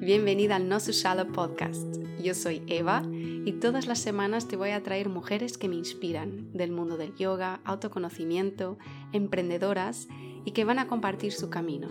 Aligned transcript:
Bienvenida 0.00 0.56
al 0.56 0.66
No 0.66 0.78
Shallow 0.78 1.30
Podcast. 1.30 1.98
Yo 2.24 2.32
soy 2.32 2.62
Eva 2.68 3.02
y 3.12 3.52
todas 3.60 3.86
las 3.86 3.98
semanas 3.98 4.48
te 4.48 4.56
voy 4.56 4.70
a 4.70 4.82
traer 4.82 5.10
mujeres 5.10 5.58
que 5.58 5.68
me 5.68 5.76
inspiran 5.76 6.50
del 6.54 6.72
mundo 6.72 6.96
del 6.96 7.14
yoga, 7.16 7.60
autoconocimiento, 7.64 8.78
emprendedoras 9.12 10.08
y 10.46 10.52
que 10.52 10.64
van 10.64 10.78
a 10.78 10.86
compartir 10.86 11.32
su 11.32 11.50
camino. 11.50 11.88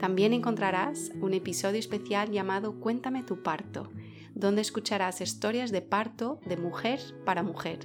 También 0.00 0.32
encontrarás 0.32 1.12
un 1.20 1.34
episodio 1.34 1.78
especial 1.78 2.30
llamado 2.30 2.80
Cuéntame 2.80 3.22
tu 3.22 3.42
parto, 3.42 3.90
donde 4.34 4.62
escucharás 4.62 5.20
historias 5.20 5.72
de 5.72 5.82
parto 5.82 6.40
de 6.46 6.56
mujer 6.56 7.00
para 7.26 7.42
mujer, 7.42 7.80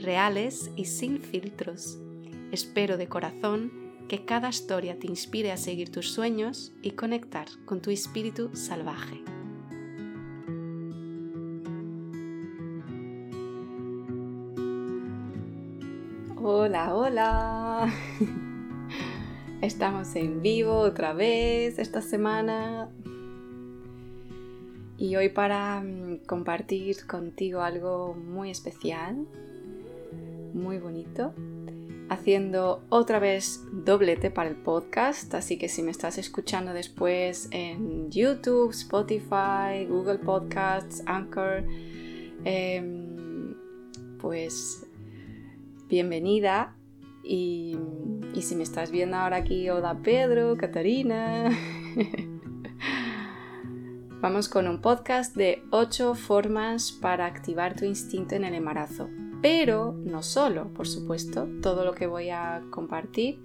reales 0.00 0.70
y 0.76 0.84
sin 0.84 1.18
filtros. 1.18 1.98
Espero 2.52 2.96
de 2.96 3.08
corazón 3.08 3.87
que 4.08 4.24
cada 4.24 4.48
historia 4.48 4.98
te 4.98 5.06
inspire 5.06 5.52
a 5.52 5.58
seguir 5.58 5.92
tus 5.92 6.10
sueños 6.10 6.72
y 6.82 6.92
conectar 6.92 7.46
con 7.66 7.82
tu 7.82 7.90
espíritu 7.90 8.50
salvaje. 8.56 9.22
Hola, 16.40 16.94
hola. 16.94 17.92
Estamos 19.60 20.16
en 20.16 20.40
vivo 20.40 20.78
otra 20.78 21.12
vez 21.12 21.78
esta 21.78 22.00
semana. 22.00 22.88
Y 24.96 25.14
hoy 25.16 25.28
para 25.28 25.82
mm, 25.82 26.20
compartir 26.26 27.06
contigo 27.06 27.60
algo 27.60 28.14
muy 28.14 28.50
especial, 28.50 29.26
muy 30.54 30.78
bonito, 30.78 31.34
haciendo 32.08 32.82
otra 32.88 33.18
vez 33.18 33.64
doblete 33.72 34.30
para 34.30 34.48
el 34.48 34.56
podcast, 34.56 35.34
así 35.34 35.58
que 35.58 35.68
si 35.68 35.82
me 35.82 35.90
estás 35.90 36.18
escuchando 36.18 36.72
después 36.72 37.48
en 37.50 38.10
YouTube, 38.10 38.70
Spotify, 38.70 39.84
Google 39.88 40.18
Podcasts, 40.18 41.02
Anchor, 41.06 41.64
em, 42.44 43.54
pues 44.18 44.86
bienvenida. 45.88 46.74
Y, 47.22 47.76
si 48.40 48.56
me 48.56 48.62
estás 48.62 48.90
viendo 48.90 49.16
ahora 49.16 49.36
aquí, 49.38 49.68
hola 49.68 49.98
Pedro, 50.02 50.56
Catarina. 50.56 51.50
Vamos 54.20 54.48
con 54.48 54.66
un 54.66 54.80
podcast 54.80 55.36
de 55.36 55.62
8 55.70 56.14
formas 56.14 56.90
para 56.92 57.26
activar 57.26 57.76
tu 57.76 57.84
instinto 57.84 58.34
en 58.34 58.44
el 58.44 58.54
embarazo. 58.54 59.10
Pero 59.40 59.92
no 59.92 60.22
solo, 60.22 60.68
por 60.74 60.88
supuesto, 60.88 61.48
todo 61.62 61.84
lo 61.84 61.94
que 61.94 62.06
voy 62.06 62.30
a 62.30 62.62
compartir 62.70 63.40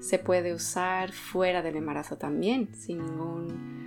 se 0.00 0.18
puede 0.18 0.52
usar 0.52 1.12
fuera 1.12 1.62
del 1.62 1.76
embarazo 1.76 2.16
también, 2.16 2.74
sin 2.74 2.98
ningún... 2.98 3.86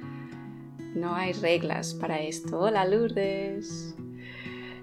No 0.96 1.16
hay 1.16 1.34
reglas 1.34 1.94
para 1.94 2.20
esto. 2.20 2.60
Hola 2.60 2.84
Lourdes. 2.86 3.96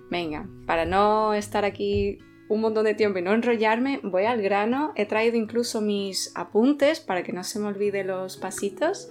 Venga, 0.08 0.48
para 0.66 0.84
no 0.84 1.34
estar 1.34 1.64
aquí 1.64 2.18
un 2.48 2.60
montón 2.60 2.84
de 2.84 2.94
tiempo 2.94 3.18
y 3.18 3.22
no 3.22 3.32
enrollarme, 3.32 4.00
voy 4.04 4.24
al 4.24 4.40
grano. 4.40 4.92
He 4.94 5.06
traído 5.06 5.36
incluso 5.36 5.80
mis 5.80 6.32
apuntes 6.36 7.00
para 7.00 7.22
que 7.22 7.32
no 7.32 7.42
se 7.42 7.58
me 7.58 7.66
olvide 7.66 8.04
los 8.04 8.36
pasitos. 8.36 9.08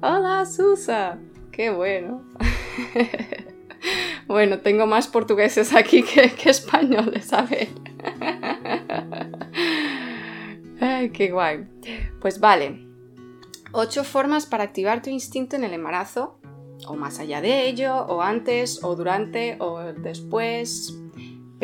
Hola 0.00 0.46
Susa, 0.46 1.18
qué 1.50 1.70
bueno. 1.70 2.22
Bueno, 4.26 4.60
tengo 4.60 4.86
más 4.86 5.08
portugueses 5.08 5.74
aquí 5.74 6.02
que, 6.02 6.32
españoles, 6.48 7.32
a 7.32 7.42
ver. 7.42 7.68
Ay, 10.80 11.10
qué 11.10 11.30
guay. 11.30 11.66
Pues 12.20 12.40
vale. 12.40 12.86
Ocho 13.72 14.04
formas 14.04 14.46
para 14.46 14.64
activar 14.64 15.02
tu 15.02 15.10
instinto 15.10 15.56
en 15.56 15.64
el 15.64 15.74
embarazo, 15.74 16.38
o 16.86 16.94
más 16.94 17.18
allá 17.18 17.40
de 17.40 17.66
ello, 17.68 17.96
o 18.06 18.22
antes, 18.22 18.82
o 18.84 18.94
durante, 18.94 19.56
o 19.58 19.80
después, 19.92 20.96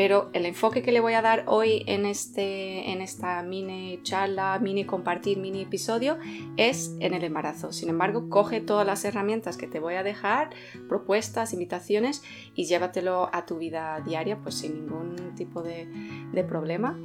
pero 0.01 0.31
el 0.33 0.47
enfoque 0.47 0.81
que 0.81 0.93
le 0.93 1.01
voy 1.01 1.13
a 1.13 1.21
dar 1.21 1.45
hoy 1.47 1.85
en, 1.87 2.07
este, 2.07 2.91
en 2.91 3.03
esta 3.03 3.43
mini 3.43 4.01
charla, 4.03 4.59
mini 4.59 4.87
compartir, 4.87 5.37
mini 5.37 5.61
episodio 5.61 6.17
es 6.57 6.97
en 7.01 7.13
el 7.13 7.23
embarazo. 7.23 7.71
Sin 7.71 7.91
embargo, 7.91 8.31
coge 8.31 8.63
todas 8.63 8.87
las 8.87 9.05
herramientas 9.05 9.59
que 9.59 9.67
te 9.67 9.79
voy 9.79 9.97
a 9.97 10.03
dejar, 10.03 10.55
propuestas, 10.89 11.53
invitaciones 11.53 12.23
y 12.55 12.65
llévatelo 12.65 13.29
a 13.31 13.45
tu 13.45 13.59
vida 13.59 14.01
diaria 14.01 14.39
pues 14.39 14.55
sin 14.55 14.73
ningún 14.73 15.35
tipo 15.35 15.63
de, 15.63 15.87
de 16.33 16.45
problema. 16.45 16.99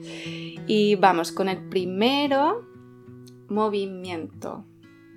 Y 0.65 0.95
vamos 0.95 1.33
con 1.33 1.49
el 1.49 1.67
primero, 1.67 2.65
movimiento. 3.49 4.63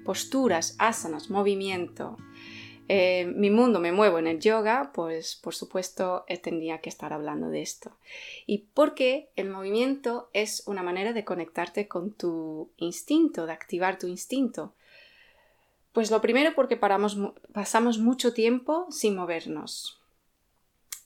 Posturas, 0.05 0.75
asanas, 0.81 1.31
movimiento. 1.31 2.17
Eh, 2.89 3.27
mi 3.27 3.51
mundo 3.51 3.81
me 3.81 3.93
muevo 3.93 4.19
en 4.19 4.27
el 4.27 4.41
yoga, 4.41 4.93
pues 4.95 5.37
por 5.37 5.55
supuesto 5.55 6.25
eh, 6.27 6.39
tendría 6.39 6.79
que 6.79 6.89
estar 6.89 7.13
hablando 7.13 7.51
de 7.51 7.61
esto. 7.61 7.97
Y 8.47 8.69
porque 8.73 9.31
el 9.37 9.51
movimiento 9.51 10.31
es 10.33 10.63
una 10.67 10.83
manera 10.83 11.13
de 11.13 11.25
conectarte 11.25 11.87
con 11.87 12.13
tu 12.13 12.71
instinto, 12.79 13.47
de 13.47 13.53
activar 13.53 13.99
tu 13.99 14.07
instinto. 14.07 14.75
Pues 15.93 16.11
lo 16.11 16.21
primero 16.21 16.55
porque 16.55 16.77
pasamos 16.77 17.99
mucho 17.99 18.33
tiempo 18.33 18.87
sin 18.91 19.17
movernos 19.17 19.99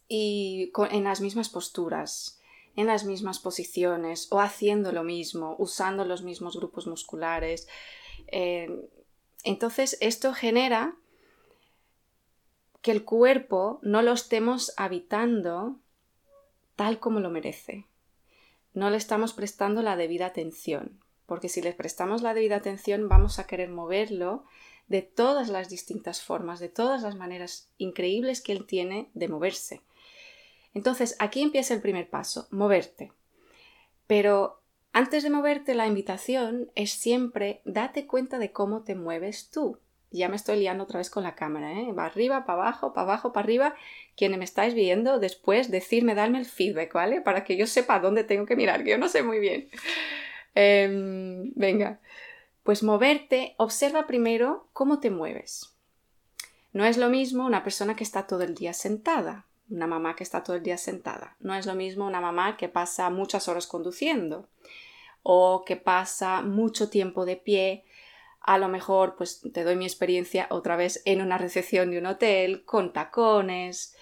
y 0.08 0.70
en 0.90 1.04
las 1.04 1.20
mismas 1.22 1.48
posturas, 1.48 2.38
en 2.76 2.86
las 2.86 3.04
mismas 3.04 3.38
posiciones 3.38 4.28
o 4.30 4.40
haciendo 4.40 4.92
lo 4.92 5.04
mismo, 5.04 5.56
usando 5.58 6.04
los 6.04 6.22
mismos 6.22 6.56
grupos 6.56 6.86
musculares. 6.86 7.66
Eh, 8.26 8.90
entonces 9.44 9.96
esto 10.00 10.34
genera 10.34 10.96
que 12.82 12.90
el 12.90 13.04
cuerpo 13.04 13.78
no 13.82 14.02
lo 14.02 14.12
estemos 14.12 14.74
habitando 14.76 15.76
tal 16.76 16.98
como 16.98 17.20
lo 17.20 17.30
merece. 17.30 17.86
No 18.74 18.90
le 18.90 18.96
estamos 18.96 19.32
prestando 19.32 19.82
la 19.82 19.96
debida 19.96 20.26
atención, 20.26 20.98
porque 21.26 21.48
si 21.48 21.62
le 21.62 21.72
prestamos 21.72 22.22
la 22.22 22.34
debida 22.34 22.56
atención 22.56 23.08
vamos 23.08 23.38
a 23.38 23.46
querer 23.46 23.70
moverlo 23.70 24.44
de 24.88 25.02
todas 25.02 25.48
las 25.48 25.68
distintas 25.68 26.22
formas, 26.22 26.58
de 26.58 26.68
todas 26.68 27.02
las 27.02 27.14
maneras 27.14 27.68
increíbles 27.78 28.40
que 28.40 28.52
él 28.52 28.66
tiene 28.66 29.08
de 29.14 29.28
moverse. 29.28 29.80
Entonces, 30.74 31.16
aquí 31.18 31.40
empieza 31.40 31.74
el 31.74 31.82
primer 31.82 32.10
paso, 32.10 32.48
moverte. 32.50 33.12
Pero 34.06 34.60
antes 34.92 35.22
de 35.22 35.30
moverte, 35.30 35.74
la 35.74 35.86
invitación 35.86 36.70
es 36.74 36.92
siempre 36.92 37.60
date 37.64 38.06
cuenta 38.06 38.38
de 38.38 38.52
cómo 38.52 38.82
te 38.82 38.94
mueves 38.94 39.50
tú 39.50 39.78
ya 40.18 40.28
me 40.28 40.36
estoy 40.36 40.58
liando 40.58 40.84
otra 40.84 40.98
vez 40.98 41.10
con 41.10 41.22
la 41.22 41.34
cámara, 41.34 41.72
¿eh? 41.72 41.92
Va 41.92 42.06
arriba, 42.06 42.44
para 42.44 42.62
abajo, 42.62 42.92
para 42.92 43.04
abajo, 43.04 43.32
para 43.32 43.44
arriba. 43.44 43.74
Quienes 44.16 44.38
me 44.38 44.44
estáis 44.44 44.74
viendo, 44.74 45.18
después 45.18 45.70
decirme, 45.70 46.14
darme 46.14 46.38
el 46.38 46.46
feedback, 46.46 46.92
¿vale? 46.92 47.20
Para 47.20 47.44
que 47.44 47.56
yo 47.56 47.66
sepa 47.66 47.98
dónde 48.00 48.24
tengo 48.24 48.46
que 48.46 48.56
mirar, 48.56 48.84
que 48.84 48.90
yo 48.90 48.98
no 48.98 49.08
sé 49.08 49.22
muy 49.22 49.38
bien. 49.38 49.68
Em, 50.54 51.52
venga, 51.54 52.00
pues 52.62 52.82
moverte, 52.82 53.54
observa 53.56 54.06
primero 54.06 54.68
cómo 54.72 55.00
te 55.00 55.10
mueves. 55.10 55.74
No 56.72 56.84
es 56.84 56.96
lo 56.96 57.10
mismo 57.10 57.46
una 57.46 57.64
persona 57.64 57.96
que 57.96 58.04
está 58.04 58.26
todo 58.26 58.42
el 58.42 58.54
día 58.54 58.72
sentada, 58.72 59.46
una 59.70 59.86
mamá 59.86 60.16
que 60.16 60.24
está 60.24 60.42
todo 60.42 60.56
el 60.56 60.62
día 60.62 60.78
sentada. 60.78 61.36
No 61.40 61.54
es 61.54 61.66
lo 61.66 61.74
mismo 61.74 62.06
una 62.06 62.20
mamá 62.20 62.56
que 62.56 62.68
pasa 62.68 63.10
muchas 63.10 63.48
horas 63.48 63.66
conduciendo 63.66 64.48
o 65.22 65.64
que 65.64 65.76
pasa 65.76 66.42
mucho 66.42 66.88
tiempo 66.88 67.24
de 67.24 67.36
pie 67.36 67.84
a 68.44 68.58
lo 68.58 68.68
mejor, 68.68 69.16
pues 69.16 69.40
te 69.52 69.64
doy 69.64 69.76
mi 69.76 69.84
experiencia 69.84 70.46
otra 70.50 70.76
vez 70.76 71.02
en 71.04 71.22
una 71.22 71.38
recepción 71.38 71.90
de 71.90 71.98
un 71.98 72.06
hotel, 72.06 72.64
con 72.64 72.92
tacones. 72.92 73.96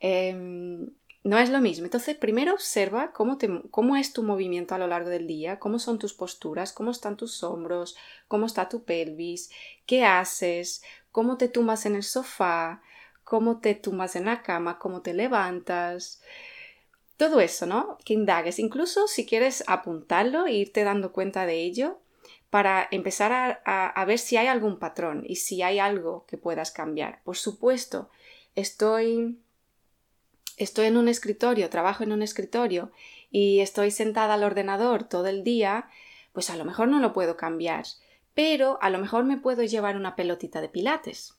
Em, 0.00 0.90
no 1.24 1.38
es 1.38 1.50
lo 1.50 1.60
mismo. 1.60 1.84
Entonces, 1.84 2.16
primero 2.16 2.52
observa 2.52 3.12
cómo, 3.12 3.38
cómo 3.70 3.96
es 3.96 4.12
tu 4.12 4.22
movimiento 4.22 4.74
a 4.74 4.78
lo 4.78 4.88
largo 4.88 5.08
del 5.08 5.26
día, 5.26 5.58
cómo 5.58 5.78
son 5.78 5.98
tus 5.98 6.14
posturas, 6.14 6.72
cómo 6.72 6.90
están 6.90 7.16
tus 7.16 7.42
hombros, 7.44 7.96
cómo 8.28 8.46
está 8.46 8.68
tu 8.68 8.84
pelvis, 8.84 9.50
qué 9.86 10.04
haces, 10.04 10.82
cómo 11.12 11.36
te 11.36 11.48
tumbas 11.48 11.86
en 11.86 11.94
el 11.94 12.02
sofá, 12.02 12.82
cómo 13.24 13.60
te 13.60 13.74
tumbas 13.74 14.16
en 14.16 14.26
la 14.26 14.42
cama, 14.42 14.78
cómo 14.78 15.02
te 15.02 15.14
levantas. 15.14 16.22
Todo 17.16 17.40
eso, 17.40 17.66
¿no? 17.66 17.98
Que 18.04 18.14
indagues. 18.14 18.58
Incluso 18.58 19.06
si 19.06 19.24
quieres 19.24 19.62
apuntarlo 19.68 20.46
e 20.46 20.54
irte 20.54 20.82
dando 20.82 21.12
cuenta 21.12 21.46
de 21.46 21.62
ello, 21.62 22.00
para 22.52 22.86
empezar 22.90 23.62
a, 23.64 24.04
ver 24.04 24.18
si 24.18 24.36
hay 24.36 24.46
algún 24.46 24.78
patrón 24.78 25.24
y 25.26 25.36
si 25.36 25.62
hay 25.62 25.78
algo 25.78 26.26
que 26.26 26.36
puedas 26.36 26.70
cambiar. 26.70 27.22
Por 27.24 27.38
supuesto, 27.38 28.10
estoy, 28.54 29.38
estoy 30.58 30.88
en 30.88 30.98
un 30.98 31.08
escritorio, 31.08 31.70
trabajo 31.70 32.04
en 32.04 32.12
un 32.12 32.20
escritorio 32.20 32.92
y 33.30 33.60
estoy 33.60 33.90
sentada 33.90 34.34
al 34.34 34.44
ordenador 34.44 35.04
todo 35.04 35.28
el 35.28 35.44
día, 35.44 35.88
pues 36.34 36.50
a 36.50 36.56
lo 36.56 36.66
mejor 36.66 36.88
no 36.88 37.00
lo 37.00 37.14
puedo 37.14 37.38
cambiar, 37.38 37.86
pero 38.34 38.78
a 38.82 38.90
lo 38.90 38.98
mejor 38.98 39.24
me 39.24 39.38
puedo 39.38 39.62
llevar 39.62 39.96
una 39.96 40.14
pelotita 40.14 40.60
de 40.60 40.68
pilates 40.68 41.38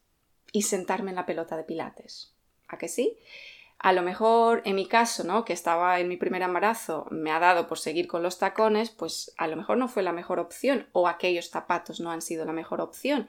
y 0.51 0.63
sentarme 0.63 1.11
en 1.11 1.17
la 1.17 1.27
pelota 1.27 1.55
de 1.55 1.63
pilates. 1.63 2.33
¿A 2.67 2.79
que 2.79 2.87
sí? 2.87 3.19
A 3.83 3.91
lo 3.91 4.01
mejor, 4.01 4.61
en 4.63 4.75
mi 4.77 4.87
caso, 4.87 5.25
¿no? 5.25 5.43
Que 5.43 5.51
estaba 5.51 5.99
en 5.99 6.07
mi 6.07 6.15
primer 6.15 6.41
embarazo, 6.41 7.05
me 7.11 7.31
ha 7.31 7.39
dado 7.39 7.67
por 7.67 7.77
seguir 7.77 8.07
con 8.07 8.23
los 8.23 8.39
tacones, 8.39 8.89
pues 8.91 9.33
a 9.37 9.45
lo 9.45 9.57
mejor 9.57 9.77
no 9.77 9.89
fue 9.89 10.03
la 10.03 10.13
mejor 10.13 10.39
opción, 10.39 10.87
o 10.93 11.05
aquellos 11.05 11.49
zapatos 11.49 11.99
no 11.99 12.09
han 12.09 12.21
sido 12.21 12.45
la 12.45 12.53
mejor 12.53 12.79
opción. 12.79 13.27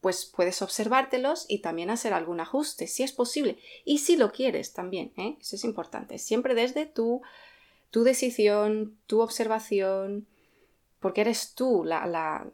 pues 0.00 0.26
puedes 0.26 0.60
observártelos 0.62 1.46
y 1.48 1.60
también 1.60 1.88
hacer 1.88 2.12
algún 2.12 2.40
ajuste, 2.40 2.88
si 2.88 3.04
es 3.04 3.12
posible. 3.12 3.58
Y 3.84 3.98
si 3.98 4.16
lo 4.16 4.32
quieres 4.32 4.72
también, 4.72 5.12
¿eh? 5.16 5.36
eso 5.40 5.54
es 5.54 5.62
importante. 5.62 6.18
Siempre 6.18 6.56
desde 6.56 6.86
tu, 6.86 7.22
tu 7.90 8.02
decisión, 8.02 8.98
tu 9.06 9.20
observación, 9.20 10.26
porque 10.98 11.20
eres 11.20 11.54
tú, 11.54 11.84
la, 11.84 12.06
la, 12.06 12.44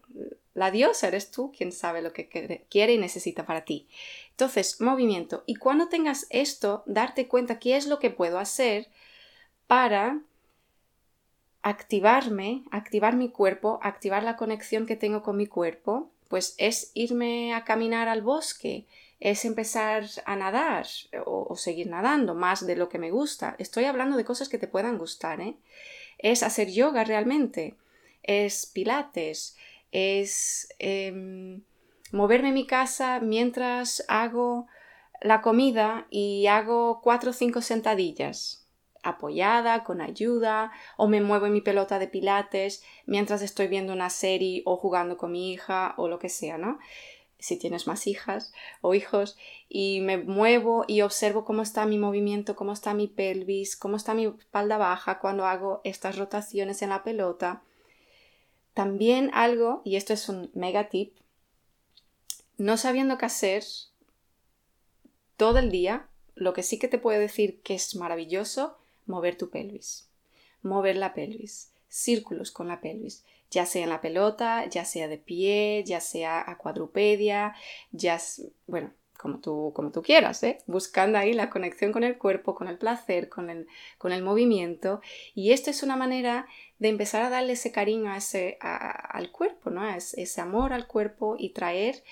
la 0.59 0.71
diosa 0.71 1.09
eres 1.09 1.31
tú 1.31 1.53
quien 1.57 1.73
sabe 1.73 2.03
lo 2.03 2.13
que 2.13 2.67
quiere 2.69 2.93
y 2.93 2.99
necesita 2.99 3.47
para 3.47 3.65
ti. 3.65 3.87
Entonces, 4.31 4.81
movimiento. 4.81 5.45
Y 5.47 5.55
cuando 5.55 5.89
tengas 5.89 6.27
esto, 6.31 6.83
darte 6.87 7.29
cuenta 7.29 7.59
qué 7.59 7.77
es 7.77 7.87
lo 7.87 7.99
que 7.99 8.11
puedo 8.11 8.39
hacer 8.39 8.89
para 9.69 10.21
activarme, 11.63 12.65
activar 12.71 13.15
mi 13.15 13.31
cuerpo, 13.31 13.79
activar 13.83 14.23
la 14.23 14.37
conexión 14.37 14.87
que 14.87 14.97
tengo 14.97 15.23
con 15.23 15.37
mi 15.37 15.47
cuerpo, 15.47 16.11
pues 16.29 16.55
es 16.59 16.91
irme 16.95 17.55
a 17.55 17.65
caminar 17.65 18.09
al 18.09 18.23
bosque, 18.23 18.87
es 19.21 19.45
empezar 19.45 20.05
a 20.25 20.37
nadar 20.37 20.87
o, 21.25 21.57
seguir 21.57 21.89
nadando 21.89 22.35
más 22.35 22.67
de 22.67 22.77
lo 22.77 22.89
que 22.89 22.99
me 22.99 23.11
gusta. 23.11 23.55
Estoy 23.59 23.85
hablando 23.85 24.17
de 24.17 24.25
cosas 24.25 24.49
que 24.49 24.59
te 24.59 24.69
puedan 24.69 24.99
gustar, 24.99 25.41
¿eh? 25.41 25.55
Es 26.19 26.43
hacer 26.43 26.71
yoga 26.71 27.05
realmente, 27.05 27.77
es 28.23 28.67
pilates, 28.67 29.57
es 29.93 30.69
em, 30.79 31.63
moverme 32.13 32.49
en 32.49 32.55
mi 32.55 32.67
casa 32.67 33.21
mientras 33.21 34.05
hago 34.09 34.67
la 35.21 35.41
comida 35.41 36.07
y 36.11 36.47
hago 36.47 37.01
cuatro 37.03 37.31
o 37.31 37.35
cinco 37.35 37.61
sentadillas 37.61 38.69
apoyada, 39.03 39.85
con 39.85 40.01
ayuda, 40.01 40.73
o 40.97 41.09
me 41.09 41.21
muevo 41.21 41.47
en 41.47 41.53
mi 41.53 41.61
pelota 41.61 41.99
de 41.99 42.09
pilates 42.09 42.83
mientras 43.07 43.43
estoy 43.43 43.69
viendo 43.69 43.93
una 43.93 44.11
serie 44.11 44.63
o 44.65 44.77
jugando 44.77 45.17
con 45.17 45.33
mi 45.33 45.53
hija 45.53 45.95
o 45.97 46.09
lo 46.09 46.19
que 46.19 46.29
sea, 46.29 46.59
¿no? 46.59 46.79
Si 47.39 47.57
tienes 47.57 47.87
más 47.87 48.07
hijas 48.07 48.53
o 48.81 48.95
hijos, 48.95 49.37
y 49.69 50.01
me 50.01 50.19
muevo 50.19 50.85
y 50.89 51.03
observo 51.03 51.45
cómo 51.45 51.63
está 51.63 51.87
mi 51.87 51.99
movimiento, 51.99 52.57
cómo 52.57 52.73
está 52.73 52.95
mi 52.95 53.07
pelvis, 53.07 53.77
cómo 53.77 53.97
está 53.97 54.15
mi 54.15 54.27
espalda 54.27 54.77
baja 54.77 55.21
cuando 55.21 55.47
hago 55.47 55.81
estas 55.85 56.19
rotaciones 56.19 56.83
en 56.83 56.91
la 56.91 57.05
pelota. 57.05 57.63
También 58.79 59.33
algo, 59.35 59.83
y 59.85 59.97
esto 59.97 60.13
es 60.13 60.29
un 60.29 60.53
mega 60.55 60.89
tip, 60.89 61.13
no 62.59 62.77
sabiendo 62.77 63.19
qué 63.19 63.27
hacer 63.27 63.65
todo 65.37 65.59
el 65.59 65.73
día, 65.73 66.07
lo 66.37 66.53
que 66.53 66.63
sí 66.63 66.79
que 66.79 66.87
te 66.87 66.99
puedo 66.99 67.19
decir 67.19 67.61
que 67.63 67.75
es 67.75 67.97
maravilloso 67.97 68.79
mover 69.05 69.37
tu 69.37 69.51
pelvis, 69.51 70.09
mover 70.63 70.95
la 70.95 71.13
pelvis, 71.13 71.73
círculos 71.89 72.53
con 72.53 72.69
la 72.69 72.81
pelvis, 72.81 73.25
ya 73.51 73.67
sea 73.67 73.83
en 73.83 73.91
la 73.91 74.01
pelota, 74.01 74.65
ya 74.67 74.85
sea 74.85 75.09
de 75.09 75.19
pie, 75.19 75.83
ya 75.85 76.01
sea 76.01 76.49
a 76.49 76.57
cuadrupedia, 76.57 77.57
ya, 77.91 78.23
bueno, 78.69 78.93
como 79.19 79.41
tú, 79.41 79.73
como 79.75 79.91
tú 79.91 80.01
quieras, 80.01 80.43
¿eh? 80.45 80.59
buscando 80.67 81.19
ahí 81.19 81.35
la 81.35 81.51
conexión 81.51 81.93
con 81.93 82.05
el 82.05 82.17
cuerpo, 82.17 82.55
con 82.55 82.69
el 82.69 82.79
placer, 82.79 83.29
con 83.29 83.51
el, 83.51 83.67
con 83.99 84.13
el 84.13 84.23
movimiento. 84.23 85.03
Y 85.35 85.53
esto 85.53 85.71
es 85.71 85.83
una 85.83 85.97
manera 85.97 86.47
de 86.79 86.89
empezar 86.89 87.23
a 87.23 87.31
darle 87.31 87.55
ese 87.55 87.73
cariño 87.73 88.11
a 88.11 88.17
ese, 88.17 88.57
al 88.61 89.31
cuerpo, 89.33 89.71
¿no? 89.71 89.87
ese 89.89 90.41
amor 90.41 90.73
al 90.73 90.87
cuerpo 90.87 91.37
y 91.39 91.51
traer 91.51 92.03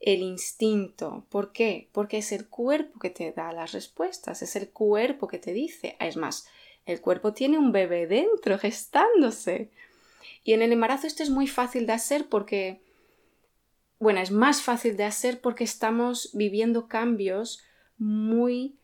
el 0.00 0.22
instinto. 0.22 1.24
¿Por 1.28 1.52
qué? 1.52 1.88
Porque 1.92 2.18
es 2.18 2.32
el 2.32 2.48
cuerpo 2.48 3.00
que 3.00 3.10
te 3.10 3.32
da 3.32 3.52
las 3.52 3.72
respuestas, 3.72 4.42
es 4.42 4.54
el 4.56 4.68
cuerpo 4.68 5.26
que 5.26 5.38
te 5.38 5.52
dice. 5.52 5.96
Es 5.98 6.16
más, 6.16 6.46
el 6.86 7.00
cuerpo 7.00 7.32
tiene 7.32 7.58
un 7.58 7.72
bebé 7.72 8.06
dentro, 8.06 8.58
gestándose. 8.60 9.70
Y 10.44 10.52
en 10.52 10.62
el 10.62 10.72
embarazo 10.72 11.06
esto 11.06 11.22
es 11.22 11.30
muy 11.30 11.48
fácil 11.48 11.86
de 11.86 11.92
hacer 11.92 12.28
porque, 12.28 12.80
bueno, 14.02 14.18
es 14.18 14.32
más 14.32 14.62
fácil 14.62 14.96
de 14.96 15.04
hacer 15.04 15.40
porque 15.40 15.62
estamos 15.62 16.30
viviendo 16.32 16.88
cambios 16.88 17.62
muy 17.98 18.74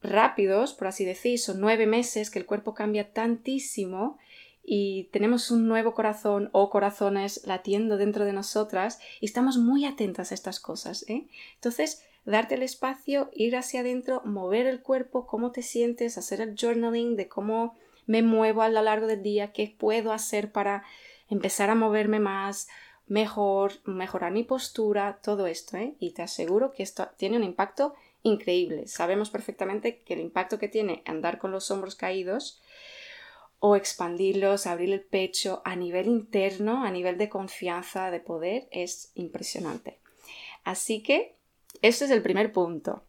rápidos, 0.00 0.74
por 0.74 0.86
así 0.86 1.04
decir, 1.04 1.40
son 1.40 1.60
nueve 1.60 1.88
meses 1.88 2.30
que 2.30 2.38
el 2.38 2.46
cuerpo 2.46 2.72
cambia 2.72 3.12
tantísimo 3.12 4.16
y 4.62 5.08
tenemos 5.10 5.50
un 5.50 5.66
nuevo 5.66 5.92
corazón 5.92 6.50
o 6.52 6.70
corazones 6.70 7.42
latiendo 7.46 7.96
dentro 7.96 8.24
de 8.24 8.32
nosotras 8.32 9.00
y 9.20 9.26
estamos 9.26 9.58
muy 9.58 9.84
atentas 9.84 10.30
a 10.30 10.36
estas 10.36 10.60
cosas. 10.60 11.04
¿eh? 11.08 11.26
Entonces, 11.56 12.04
darte 12.24 12.54
el 12.54 12.62
espacio, 12.62 13.30
ir 13.34 13.56
hacia 13.56 13.80
adentro, 13.80 14.22
mover 14.24 14.68
el 14.68 14.82
cuerpo, 14.82 15.26
cómo 15.26 15.50
te 15.50 15.62
sientes, 15.62 16.16
hacer 16.16 16.40
el 16.40 16.54
journaling 16.54 17.16
de 17.16 17.26
cómo 17.26 17.74
me 18.06 18.22
muevo 18.22 18.62
a 18.62 18.68
lo 18.68 18.82
largo 18.82 19.08
del 19.08 19.24
día, 19.24 19.50
qué 19.50 19.74
puedo 19.76 20.12
hacer 20.12 20.52
para 20.52 20.84
empezar 21.28 21.70
a 21.70 21.74
moverme 21.74 22.20
más, 22.20 22.68
mejor, 23.08 23.72
mejorar 23.84 24.32
mi 24.32 24.44
postura, 24.44 25.18
todo 25.22 25.46
esto. 25.46 25.76
¿eh? 25.76 25.94
Y 25.98 26.12
te 26.12 26.22
aseguro 26.22 26.72
que 26.72 26.82
esto 26.82 27.08
tiene 27.16 27.36
un 27.36 27.44
impacto 27.44 27.94
increíble. 28.22 28.86
Sabemos 28.86 29.30
perfectamente 29.30 30.00
que 30.00 30.14
el 30.14 30.20
impacto 30.20 30.58
que 30.58 30.68
tiene 30.68 31.02
andar 31.06 31.38
con 31.38 31.50
los 31.50 31.70
hombros 31.70 31.96
caídos 31.96 32.60
o 33.60 33.74
expandirlos, 33.74 34.66
abrir 34.66 34.92
el 34.92 35.00
pecho 35.00 35.62
a 35.64 35.74
nivel 35.74 36.06
interno, 36.06 36.84
a 36.84 36.90
nivel 36.90 37.18
de 37.18 37.28
confianza, 37.28 38.10
de 38.10 38.20
poder, 38.20 38.68
es 38.70 39.10
impresionante. 39.14 39.98
Así 40.64 41.02
que, 41.02 41.34
este 41.82 42.04
es 42.04 42.10
el 42.10 42.22
primer 42.22 42.52
punto. 42.52 43.02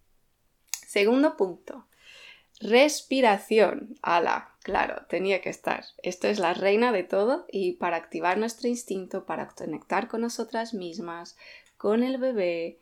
Segundo 0.88 1.38
punto, 1.38 1.86
respiración. 2.60 3.96
Ala, 4.02 4.56
claro, 4.70 5.06
tenía 5.10 5.42
que 5.42 5.50
estar. 5.50 5.84
Esto 6.04 6.28
es 6.28 6.38
la 6.38 6.54
reina 6.54 6.92
de 6.92 7.04
todo 7.04 7.48
y 7.52 7.74
para 7.74 7.98
activar 7.98 8.38
nuestro 8.38 8.68
instinto, 8.68 9.26
para 9.26 9.48
conectar 9.48 10.08
con 10.08 10.22
nosotras 10.22 10.76
mismas, 10.76 11.36
con 11.78 12.04
el 12.04 12.20
bebé, 12.20 12.78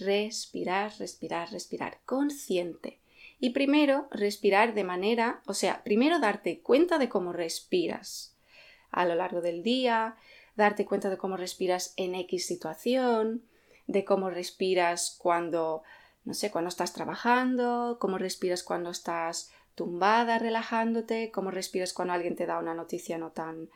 respirar, 0.00 0.92
respirar, 0.98 1.52
respirar, 1.52 2.00
consciente. 2.04 2.98
Y 3.38 3.50
primero, 3.50 4.08
respirar 4.10 4.74
de 4.74 4.82
manera, 4.82 5.42
o 5.46 5.54
sea, 5.54 5.84
primero 5.84 6.18
darte 6.18 6.60
cuenta 6.60 6.98
de 6.98 7.08
cómo 7.08 7.32
respiras 7.32 8.34
a 8.90 9.04
lo 9.04 9.14
largo 9.14 9.40
del 9.40 9.62
día, 9.62 10.16
darte 10.56 10.86
cuenta 10.86 11.08
de 11.08 11.18
cómo 11.18 11.36
respiras 11.36 11.94
en 11.96 12.16
X 12.16 12.48
situación, 12.48 13.44
de 13.86 14.04
cómo 14.04 14.28
respiras 14.28 15.16
cuando, 15.20 15.84
no 16.24 16.34
sé, 16.34 16.50
cuando 16.50 16.68
estás 16.68 16.94
trabajando, 16.94 17.98
cómo 18.00 18.18
respiras 18.18 18.64
cuando 18.64 18.90
estás 18.90 19.52
tumbada 19.78 20.40
relajándote, 20.40 21.30
cómo 21.30 21.52
respiras 21.52 21.92
cuando 21.92 22.14
alguien 22.14 22.34
te 22.34 22.46
da 22.46 22.58
una 22.58 22.74
noticia 22.74 23.16
no 23.16 23.30
tan, 23.30 23.70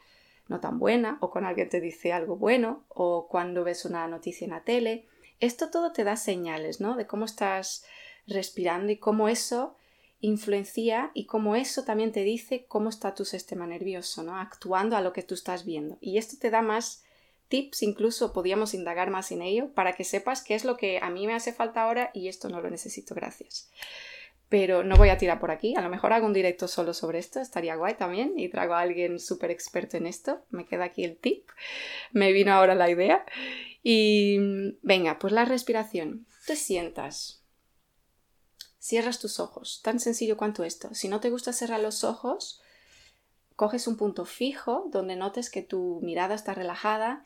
no 0.49 0.59
tan 0.59 0.81
buena, 0.81 1.19
o 1.21 1.31
cuando 1.31 1.49
alguien 1.49 1.69
te 1.69 1.81
dice 1.81 2.13
algo 2.13 2.35
bueno, 2.37 2.85
o 2.89 3.29
cuando 3.29 3.63
ves 3.63 3.85
una 3.85 4.09
noticia 4.09 4.45
en 4.45 4.51
la 4.51 4.65
tele. 4.65 5.07
Esto 5.39 5.71
todo 5.71 5.93
te 5.93 6.03
da 6.03 6.17
señales, 6.17 6.81
¿no? 6.81 6.97
De 6.97 7.07
cómo 7.07 7.25
estás 7.25 7.85
respirando 8.27 8.91
y 8.91 8.97
cómo 8.97 9.29
eso 9.29 9.77
influencia 10.19 11.13
y 11.15 11.27
cómo 11.27 11.55
eso 11.55 11.85
también 11.85 12.11
te 12.11 12.25
dice 12.25 12.65
cómo 12.67 12.89
está 12.89 13.15
tu 13.15 13.25
sistema 13.25 13.65
nervioso, 13.67 14.25
¿no? 14.25 14.37
Actuando 14.37 14.97
a 14.97 15.01
lo 15.01 15.13
que 15.13 15.23
tú 15.23 15.35
estás 15.35 15.65
viendo. 15.65 15.99
Y 16.01 16.19
esto 16.19 16.37
te 16.41 16.51
da 16.51 16.63
más 16.63 17.05
tips, 17.47 17.83
incluso 17.85 18.33
podríamos 18.33 18.75
indagar 18.75 19.11
más 19.11 19.31
en 19.31 19.43
ello 19.43 19.73
para 19.73 19.93
que 19.93 20.05
sepas 20.05 20.43
qué 20.43 20.57
es 20.57 20.65
lo 20.65 20.77
que 20.77 20.99
a 21.01 21.11
mí 21.11 21.29
me 21.29 21.35
hace 21.35 21.53
falta 21.53 21.83
ahora 21.83 22.11
y 22.13 22.29
esto 22.29 22.49
no 22.49 22.61
lo 22.61 22.71
necesito, 22.71 23.15
gracias. 23.15 23.71
Pero 24.53 24.85
no 24.85 24.97
voy 24.97 25.09
a 25.09 25.17
tirar 25.17 25.41
por 25.41 25.51
aquí, 25.51 25.75
a 25.77 25.81
lo 25.81 25.89
mejor 25.89 26.13
hago 26.13 26.27
un 26.27 26.35
directo 26.35 26.69
solo 26.69 26.93
sobre 26.93 27.19
esto, 27.19 27.41
estaría 27.41 27.75
guay 27.75 27.95
también 27.95 28.39
y 28.39 28.51
traigo 28.51 28.75
a 28.75 28.81
alguien 28.81 29.19
súper 29.19 29.51
experto 29.51 29.97
en 29.97 30.07
esto, 30.07 30.45
me 30.51 30.67
queda 30.67 30.85
aquí 30.85 31.05
el 31.05 31.17
tip, 31.17 31.49
me 32.13 32.33
vino 32.33 32.53
ahora 32.53 32.75
la 32.75 32.91
idea. 32.91 33.25
Y 33.83 34.37
venga, 34.83 35.19
pues 35.19 35.33
la 35.33 35.47
respiración. 35.47 36.27
Te 36.47 36.55
sientas, 36.55 37.43
cierras 38.79 39.21
tus 39.21 39.41
ojos. 39.41 39.81
Tan 39.83 39.99
sencillo 40.01 40.37
cuanto 40.37 40.65
esto. 40.65 40.93
Si 40.93 41.09
no 41.09 41.19
te 41.19 41.31
gusta 41.31 41.55
cerrar 41.55 41.81
los 41.81 42.05
ojos, 42.05 42.61
coges 43.57 43.87
un 43.87 43.97
punto 43.97 44.27
fijo 44.27 44.85
donde 44.91 45.17
notes 45.17 45.49
que 45.49 45.63
tu 45.63 45.99
mirada 46.03 46.35
está 46.35 46.53
relajada 46.53 47.25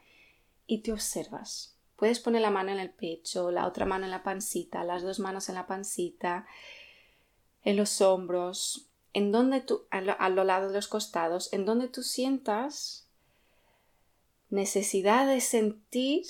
y 0.65 0.83
te 0.83 0.93
observas. 0.93 1.77
Puedes 1.97 2.21
poner 2.21 2.43
la 2.43 2.51
mano 2.51 2.71
en 2.71 2.79
el 2.79 2.91
pecho, 2.91 3.51
la 3.51 3.67
otra 3.67 3.85
mano 3.85 4.05
en 4.05 4.13
la 4.13 4.23
pancita, 4.23 4.85
las 4.85 5.03
dos 5.03 5.19
manos 5.19 5.49
en 5.49 5.57
la 5.57 5.67
pancita, 5.67 6.47
en 7.67 7.77
los 7.77 8.01
hombros, 8.01 8.87
en 9.13 9.33
donde 9.33 9.61
tú, 9.61 9.87
a 9.91 10.01
lo, 10.01 10.19
a 10.21 10.29
lo 10.29 10.45
lado 10.45 10.69
de 10.69 10.75
los 10.75 10.87
costados, 10.87 11.53
en 11.53 11.65
donde 11.65 11.89
tú 11.89 12.05
sientas 12.05 13.09
necesidad 14.51 15.27
de 15.27 15.41
sentir 15.41 16.25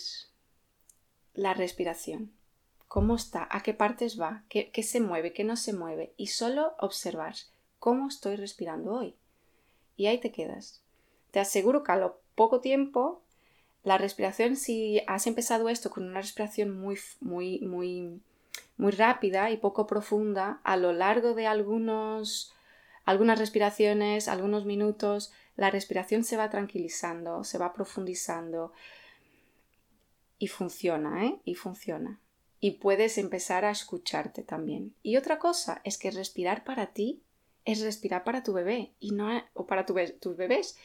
la 1.35 1.52
respiración. 1.52 2.33
Cómo 2.88 3.16
está, 3.16 3.47
a 3.50 3.62
qué 3.62 3.75
partes 3.75 4.19
va, 4.19 4.45
qué, 4.49 4.71
se 4.83 5.00
mueve, 5.00 5.35
qué 5.35 5.45
no 5.45 5.57
se 5.57 5.75
mueve, 5.75 6.14
y 6.16 6.28
solo 6.28 6.75
observar 6.78 7.35
cómo 7.78 8.09
estoy 8.09 8.37
respirando 8.37 8.95
hoy. 8.95 9.14
Y 9.99 10.07
ahí 10.07 10.19
te 10.19 10.33
quedas. 10.33 10.81
Te 11.33 11.38
aseguro 11.38 11.83
que 11.85 11.93
a 11.93 11.97
lo 11.97 12.19
poco 12.35 12.61
tiempo 12.61 13.21
la 13.85 13.99
respiración, 13.99 14.57
si 14.57 15.02
has 15.07 15.26
empezado 15.26 15.69
esto 15.69 15.90
con 15.90 16.05
una 16.05 16.23
respiración 16.23 16.81
muy, 16.81 16.99
muy, 17.21 17.61
muy, 17.61 18.23
muy 18.76 18.92
rápida 18.92 19.50
y 19.50 19.56
poco 19.56 19.87
profunda, 19.87 20.61
a 20.64 20.76
lo 20.76 20.92
largo 20.92 21.35
de 21.35 21.47
algunos, 21.47 22.54
algunas 23.04 23.38
respiraciones, 23.38 24.28
algunos 24.28 24.64
minutos, 24.64 25.33
la 25.56 25.71
respiración 25.71 26.25
se 26.25 26.37
va 26.37 26.50
tranquilizando, 26.50 27.45
se 27.45 27.59
va 27.59 27.73
profundizando, 27.73 28.73
Y 30.38 30.49
funciona, 30.49 31.25
¿eh? 31.25 31.40
Y 31.45 31.54
funciona. 31.54 32.21
Y 32.61 32.73
puedes 32.73 33.16
empezar 33.16 33.64
a 33.64 33.71
escucharte 33.71 34.42
también. 34.42 34.95
Y 35.02 35.16
otra 35.16 35.38
cosa 35.38 35.80
es 35.85 35.97
que 35.97 36.11
respirar 36.11 36.62
para 36.64 36.88
ti 36.88 37.23
es 37.64 37.80
respirar 37.80 38.23
para 38.23 38.42
tu 38.42 38.52
bebé 38.52 38.92
y 39.00 39.12
no 39.12 39.28
o 39.54 39.66
para 39.66 39.87
tus 39.87 40.37
bebés. 40.37 40.76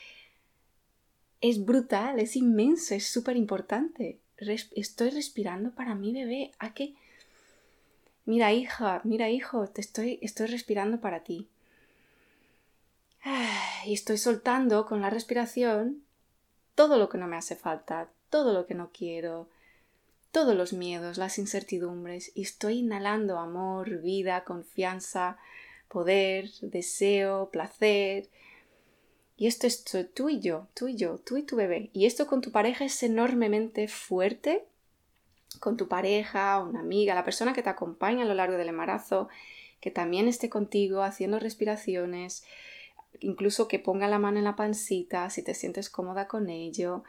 Es 1.42 1.66
brutal, 1.66 2.20
es 2.20 2.36
inmenso, 2.36 2.96
es 2.96 3.08
súper 3.08 3.36
importante. 3.36 4.20
estoy 4.38 5.10
respirando 5.10 5.76
para 5.76 5.96
mi 5.96 6.14
bebé. 6.14 6.52
¿A 6.60 6.74
qué? 6.74 6.96
Mira, 8.26 8.54
hija, 8.54 9.02
mira, 9.04 9.30
hijo, 9.30 9.68
te 9.68 9.82
estoy, 9.82 10.20
estoy 10.22 10.48
respirando 10.48 11.00
para 11.02 11.24
ti. 11.24 11.48
Y 13.86 13.94
estoy 13.94 14.20
soltando 14.20 14.86
con 14.86 15.02
la 15.02 15.10
respiración 15.10 16.04
todo 16.76 16.98
lo 16.98 17.10
que 17.10 17.18
no 17.18 17.28
me 17.28 17.36
hace 17.36 17.56
falta, 17.56 18.10
todo 18.30 18.54
lo 18.54 18.68
que 18.68 18.76
no 18.76 18.92
quiero, 18.92 19.50
todos 20.32 20.56
los 20.56 20.74
miedos, 20.74 21.18
las 21.18 21.38
incertidumbres, 21.38 22.32
y 22.36 22.44
estoy 22.44 22.80
inhalando 22.80 23.38
amor, 23.38 24.02
vida, 24.02 24.44
confianza, 24.44 25.38
poder, 25.88 26.50
deseo, 26.62 27.50
placer. 27.52 28.30
Y 29.36 29.48
esto 29.48 29.68
es 29.68 29.84
tú 30.14 30.30
y 30.30 30.40
yo, 30.40 30.68
tú 30.74 30.88
y 30.88 30.96
yo, 30.96 31.18
tú 31.18 31.38
y 31.38 31.44
tu 31.44 31.56
bebé. 31.56 31.90
Y 31.94 32.06
esto 32.06 32.28
con 32.28 32.42
tu 32.42 32.52
pareja 32.52 32.86
es 32.86 33.04
enormemente 33.04 33.88
fuerte. 33.88 34.66
Con 35.60 35.78
tu 35.78 35.88
pareja, 35.88 36.60
una 36.60 36.80
amiga, 36.80 37.16
la 37.16 37.26
persona 37.26 37.54
que 37.54 37.64
te 37.64 37.70
acompaña 37.70 38.24
a 38.24 38.28
lo 38.28 38.34
largo 38.34 38.58
del 38.58 38.70
embarazo, 38.70 39.30
que 39.80 39.92
también 39.92 40.28
esté 40.28 40.50
contigo 40.50 41.02
haciendo 41.04 41.40
respiraciones, 41.40 42.44
incluso 43.20 43.68
que 43.68 43.80
ponga 43.80 44.08
la 44.08 44.20
mano 44.20 44.38
en 44.38 44.46
la 44.46 44.56
pancita 44.56 45.30
si 45.30 45.44
te 45.44 45.54
sientes 45.54 45.90
cómoda 45.90 46.28
con 46.28 46.50
ello. 46.50 47.04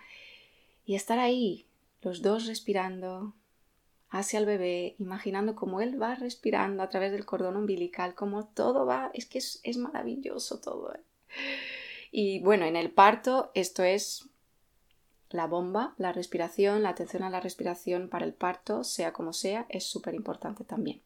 Y 0.85 0.97
estar 0.97 1.19
ahí, 1.19 1.67
los 2.03 2.23
dos 2.23 2.47
respirando 2.47 3.35
hacia 4.13 4.39
el 4.39 4.47
bebé, 4.47 4.95
imaginando 4.99 5.57
cómo 5.57 5.81
él 5.81 6.01
va 6.01 6.15
respirando 6.15 6.83
a 6.83 6.91
través 6.91 7.13
del 7.13 7.25
cordón 7.25 7.57
umbilical, 7.57 8.15
cómo 8.15 8.47
todo 8.47 8.85
va, 8.85 9.11
es 9.15 9.25
que 9.27 9.39
es, 9.39 9.77
maravilloso 9.79 10.61
todo. 10.61 10.95
¿eh? 10.95 11.01
Y 12.11 12.41
bueno, 12.41 12.67
en 12.67 12.77
el 12.77 12.91
parto 12.91 13.51
esto 13.55 13.83
es 13.83 14.29
la 15.35 15.47
bomba, 15.47 15.95
la 15.99 16.13
respiración, 16.13 16.83
la 16.83 16.91
atención 16.91 17.23
a 17.23 17.31
la 17.31 17.41
respiración 17.41 18.09
para 18.09 18.25
el 18.25 18.33
parto, 18.33 18.85
sea 18.85 19.13
como 19.13 19.33
sea, 19.33 19.67
es 19.69 19.85
súper 19.85 20.15
importante 20.15 20.65
también. 20.65 21.01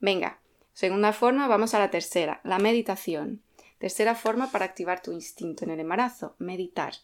Venga, 0.00 0.40
segunda 0.72 1.12
forma, 1.12 1.48
vamos 1.48 1.74
a 1.74 1.78
la 1.78 1.90
tercera, 1.90 2.40
la 2.44 2.58
meditación. 2.58 3.42
Tercera 3.78 4.14
forma 4.14 4.50
para 4.50 4.64
activar 4.64 5.02
tu 5.02 5.12
instinto 5.12 5.64
en 5.64 5.70
el 5.70 5.80
embarazo, 5.80 6.34
meditar. 6.38 6.94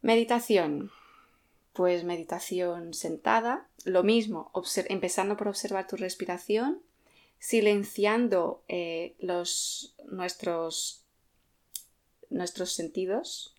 Meditación. 0.00 0.90
Pues 1.72 2.04
meditación 2.04 2.94
sentada, 2.94 3.66
lo 3.84 4.04
mismo, 4.04 4.52
empezando 4.88 5.36
por 5.36 5.48
observar 5.48 5.88
tu 5.88 5.96
respiración, 5.96 6.80
silenciando 7.40 8.62
eh, 8.68 9.16
los, 9.18 9.96
nuestros, 10.06 11.04
nuestros 12.30 12.72
sentidos, 12.72 13.53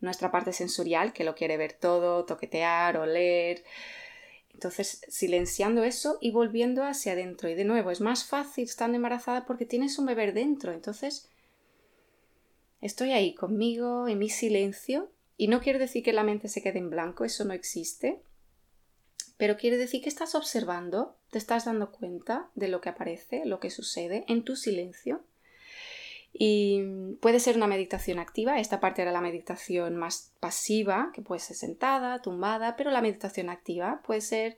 nuestra 0.00 0.30
parte 0.30 0.52
sensorial, 0.52 1.12
que 1.12 1.24
lo 1.24 1.34
quiere 1.34 1.56
ver 1.56 1.72
todo, 1.72 2.24
toquetear, 2.24 2.96
oler. 2.96 3.64
Entonces, 4.52 5.02
silenciando 5.08 5.84
eso 5.84 6.18
y 6.20 6.30
volviendo 6.30 6.82
hacia 6.84 7.12
adentro. 7.12 7.48
Y 7.48 7.54
de 7.54 7.64
nuevo, 7.64 7.90
es 7.90 8.00
más 8.00 8.24
fácil 8.24 8.64
estando 8.64 8.96
embarazada 8.96 9.46
porque 9.46 9.66
tienes 9.66 9.98
un 9.98 10.06
bebé 10.06 10.32
dentro. 10.32 10.72
Entonces, 10.72 11.28
estoy 12.80 13.12
ahí 13.12 13.34
conmigo, 13.34 14.08
en 14.08 14.18
mi 14.18 14.28
silencio, 14.28 15.10
y 15.36 15.46
no 15.46 15.60
quiere 15.60 15.78
decir 15.78 16.02
que 16.02 16.12
la 16.12 16.24
mente 16.24 16.48
se 16.48 16.62
quede 16.62 16.78
en 16.78 16.90
blanco, 16.90 17.24
eso 17.24 17.44
no 17.44 17.54
existe, 17.54 18.20
pero 19.36 19.56
quiere 19.56 19.76
decir 19.76 20.02
que 20.02 20.08
estás 20.08 20.34
observando, 20.34 21.16
te 21.30 21.38
estás 21.38 21.64
dando 21.64 21.92
cuenta 21.92 22.50
de 22.56 22.66
lo 22.66 22.80
que 22.80 22.88
aparece, 22.88 23.46
lo 23.46 23.60
que 23.60 23.70
sucede 23.70 24.24
en 24.26 24.42
tu 24.42 24.56
silencio. 24.56 25.22
Y 26.40 27.16
puede 27.20 27.40
ser 27.40 27.56
una 27.56 27.66
meditación 27.66 28.20
activa, 28.20 28.60
esta 28.60 28.78
parte 28.78 29.02
era 29.02 29.10
la 29.10 29.20
meditación 29.20 29.96
más 29.96 30.30
pasiva, 30.38 31.10
que 31.12 31.20
puede 31.20 31.40
ser 31.40 31.56
sentada, 31.56 32.22
tumbada, 32.22 32.76
pero 32.76 32.92
la 32.92 33.02
meditación 33.02 33.50
activa 33.50 34.00
puede 34.06 34.20
ser 34.20 34.56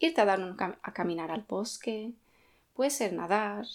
irte 0.00 0.20
a 0.20 0.24
dar 0.24 0.40
a 0.82 0.92
caminar 0.92 1.30
al 1.30 1.42
bosque, 1.42 2.10
puede 2.74 2.90
ser 2.90 3.12
nadar, 3.12 3.66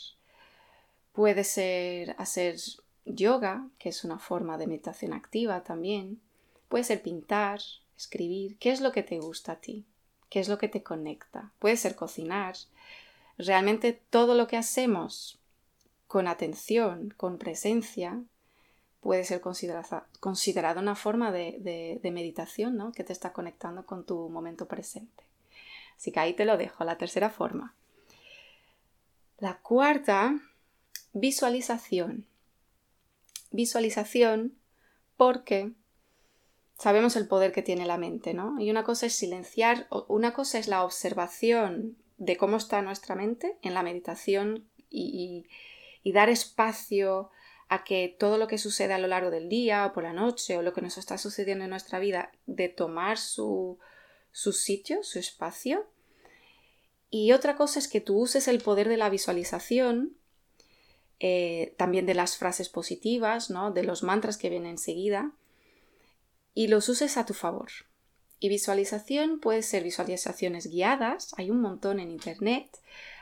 puede 1.14 1.46
ser 1.46 2.16
hacer 2.18 2.58
yoga, 3.06 3.66
que 3.80 3.88
es 3.88 4.04
una 4.04 4.20
forma 4.20 4.58
de 4.58 4.68
meditación 4.68 5.14
activa 5.14 5.64
también. 5.64 6.20
Puede 6.68 6.84
ser 6.84 7.02
pintar, 7.02 7.62
escribir. 7.98 8.58
¿Qué 8.58 8.72
es 8.72 8.82
lo 8.82 8.92
que 8.92 9.04
te 9.04 9.20
gusta 9.20 9.54
a 9.54 9.62
ti? 9.62 9.86
¿Qué 10.30 10.42
es 10.42 10.50
lo 10.50 10.58
que 10.58 10.68
te 10.68 10.84
conecta? 10.84 11.52
Puede 11.60 11.78
ser 11.78 11.96
cocinar. 11.96 12.56
Realmente 13.38 14.00
todo 14.10 14.36
lo 14.36 14.48
que 14.48 14.58
hacemos 14.58 15.41
con 16.12 16.28
atención, 16.28 17.14
con 17.16 17.38
presencia, 17.38 18.22
puede 19.00 19.24
ser 19.24 19.40
considerado 19.40 20.82
una 20.82 20.96
forma 20.96 21.32
de, 21.32 22.00
de 22.02 22.12
meditación, 22.12 22.76
¿no? 22.76 22.92
Que 22.92 23.04
te 23.04 23.14
está 23.14 23.32
conectando 23.32 23.86
con 23.86 24.06
tu 24.06 24.30
momento 24.30 24.68
presente. 24.68 25.24
Así 25.96 26.12
que 26.12 26.20
ahí 26.20 26.34
te 26.34 26.46
lo 26.46 26.58
dejo, 26.58 26.84
la 26.84 26.98
tercera 26.98 27.30
forma. 27.30 27.76
La 29.40 29.60
cuarta, 29.60 30.40
visualización 31.14 32.28
visualización 33.52 34.54
porque 35.18 35.72
sabemos 36.78 37.16
el 37.16 37.28
poder 37.28 37.52
que 37.52 37.62
tiene 37.62 37.86
la 37.86 37.98
mente, 37.98 38.34
¿no? 38.34 38.60
Y 38.60 38.72
una 38.72 38.84
cosa 38.84 39.06
es 39.06 39.14
silenciar, 39.14 39.88
una 40.08 40.34
cosa 40.34 40.58
es 40.58 40.68
la 40.68 40.84
observación 40.84 41.98
de 42.18 42.38
cómo 42.38 42.58
está 42.58 42.82
nuestra 42.82 43.16
mente 43.16 43.56
en 43.62 43.74
la 43.74 43.84
meditación 43.84 44.66
y, 44.90 45.46
dar 46.04 46.30
espacio 46.30 47.30
a 47.70 47.84
que 47.84 48.16
todo 48.20 48.38
lo 48.38 48.48
que 48.48 48.58
sucede 48.58 48.94
a 48.94 48.98
lo 48.98 49.08
largo 49.08 49.30
del 49.30 49.48
día 49.48 49.86
o 49.86 49.94
por 49.94 50.04
la 50.04 50.14
noche 50.14 50.58
o 50.58 50.62
lo 50.62 50.74
que 50.74 50.82
nos 50.82 50.98
está 50.98 51.18
sucediendo 51.18 51.64
en 51.64 51.70
nuestra 51.70 52.00
vida, 52.00 52.32
de 52.46 52.68
tomar 52.68 53.18
su, 53.18 53.80
su 54.32 54.52
sitio, 54.52 55.04
su 55.04 55.20
espacio. 55.20 55.86
Y 57.10 57.32
otra 57.32 57.56
cosa 57.56 57.80
es 57.80 57.88
que 57.88 58.02
tú 58.02 58.18
uses 58.18 58.48
el 58.48 58.62
poder 58.62 58.90
de 58.90 58.98
la 58.98 59.10
visualización 59.10 60.18
eh, 61.24 61.76
también 61.78 62.08
de 62.08 62.16
las 62.16 62.36
frases 62.36 62.68
positivas, 62.68 63.52
¿no? 63.52 63.70
de 63.70 63.84
los 63.84 64.02
mantras 64.02 64.38
que 64.38 64.50
vienen 64.50 64.72
enseguida, 64.72 65.32
y 66.56 66.68
los 66.68 66.90
uses 66.90 67.16
a 67.16 67.28
tu 67.28 67.36
favor. 67.36 67.70
Y 68.40 68.50
visualización 68.50 69.40
puede 69.40 69.62
ser 69.62 69.84
visualizaciones 69.84 70.66
guiadas, 70.66 71.36
hay 71.38 71.52
un 71.52 71.62
montón 71.62 72.00
en 72.00 72.10
Internet, 72.10 72.76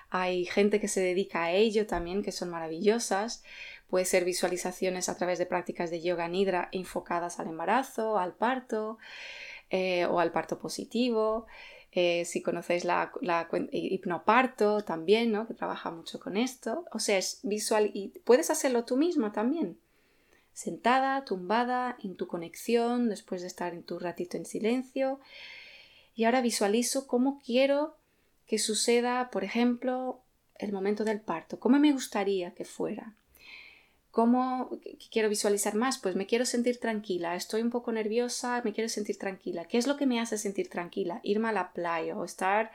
hay 0.10 0.46
gente 0.46 0.80
que 0.80 0.88
se 0.88 1.01
dedica 1.01 1.44
a 1.44 1.51
ello 1.51 1.86
también, 1.86 2.24
que 2.24 2.32
son 2.32 2.50
maravillosas. 2.50 3.44
Puede 3.89 4.06
ser 4.06 4.25
visualizaciones 4.25 5.10
a 5.10 5.18
través 5.18 5.39
de 5.39 5.46
prácticas 5.46 5.92
de 5.92 6.01
yoga 6.01 6.28
nidra 6.28 6.70
enfocadas 6.72 7.39
al 7.39 7.48
embarazo, 7.48 8.18
al 8.18 8.34
parto 8.34 8.98
eh, 9.70 10.06
o 10.06 10.20
al 10.20 10.32
parto 10.32 10.60
positivo. 10.60 11.46
Eh, 11.92 12.25
si 12.25 12.42
conocéis 12.42 12.86
la, 12.86 13.12
hipnoparto 13.72 14.84
también, 14.84 15.32
¿no? 15.32 15.48
que 15.48 15.54
trabaja 15.54 15.92
mucho 15.92 16.20
con 16.20 16.38
esto. 16.38 16.86
O 16.92 17.00
sea, 17.00 17.18
es 17.18 17.39
visual 17.44 17.92
y 17.94 18.10
puedes 18.24 18.50
hacerlo 18.50 18.86
tú 18.86 18.98
misma 18.98 19.32
también. 19.32 19.80
Sentada, 20.54 21.24
tumbada, 21.24 21.98
en 22.04 22.16
tu 22.16 22.28
conexión, 22.28 23.10
después 23.10 23.42
de 23.42 23.48
estar 23.48 23.74
en 23.74 23.84
tu 23.84 23.98
ratito 23.98 24.38
en 24.38 24.46
silencio. 24.46 25.20
Y 26.16 26.25
ahora 26.25 26.42
visualizo 26.42 27.08
cómo 27.08 27.39
quiero 27.46 27.99
que 28.50 28.58
suceda, 28.58 29.29
por 29.29 29.44
ejemplo, 29.44 30.22
el 30.56 30.74
momento 30.74 31.06
del 31.06 31.22
parto. 31.22 31.60
¿Cómo 31.60 31.77
me 31.77 31.94
gustaría 31.94 32.56
que 32.56 32.65
fuera? 32.65 33.13
¿Cómo 34.10 34.72
quiero 35.12 35.29
visualizar 35.29 35.75
más? 35.75 36.00
Pues 36.00 36.15
me 36.15 36.25
quiero 36.25 36.46
sentir 36.46 36.79
tranquila, 36.79 37.36
estoy 37.36 37.62
un 37.62 37.70
poco 37.70 37.91
nerviosa, 37.91 38.63
me 38.65 38.74
quiero 38.74 38.89
sentir 38.89 39.20
tranquila. 39.20 39.65
¿Qué 39.65 39.77
es 39.77 39.86
lo 39.86 39.98
que 39.98 40.08
me 40.08 40.20
hace 40.20 40.39
sentir 40.39 40.68
tranquila? 40.68 41.20
Irme 41.22 41.50
a 41.50 41.51
la 41.51 41.74
playa 41.74 42.18
o 42.18 42.25
estar 42.25 42.72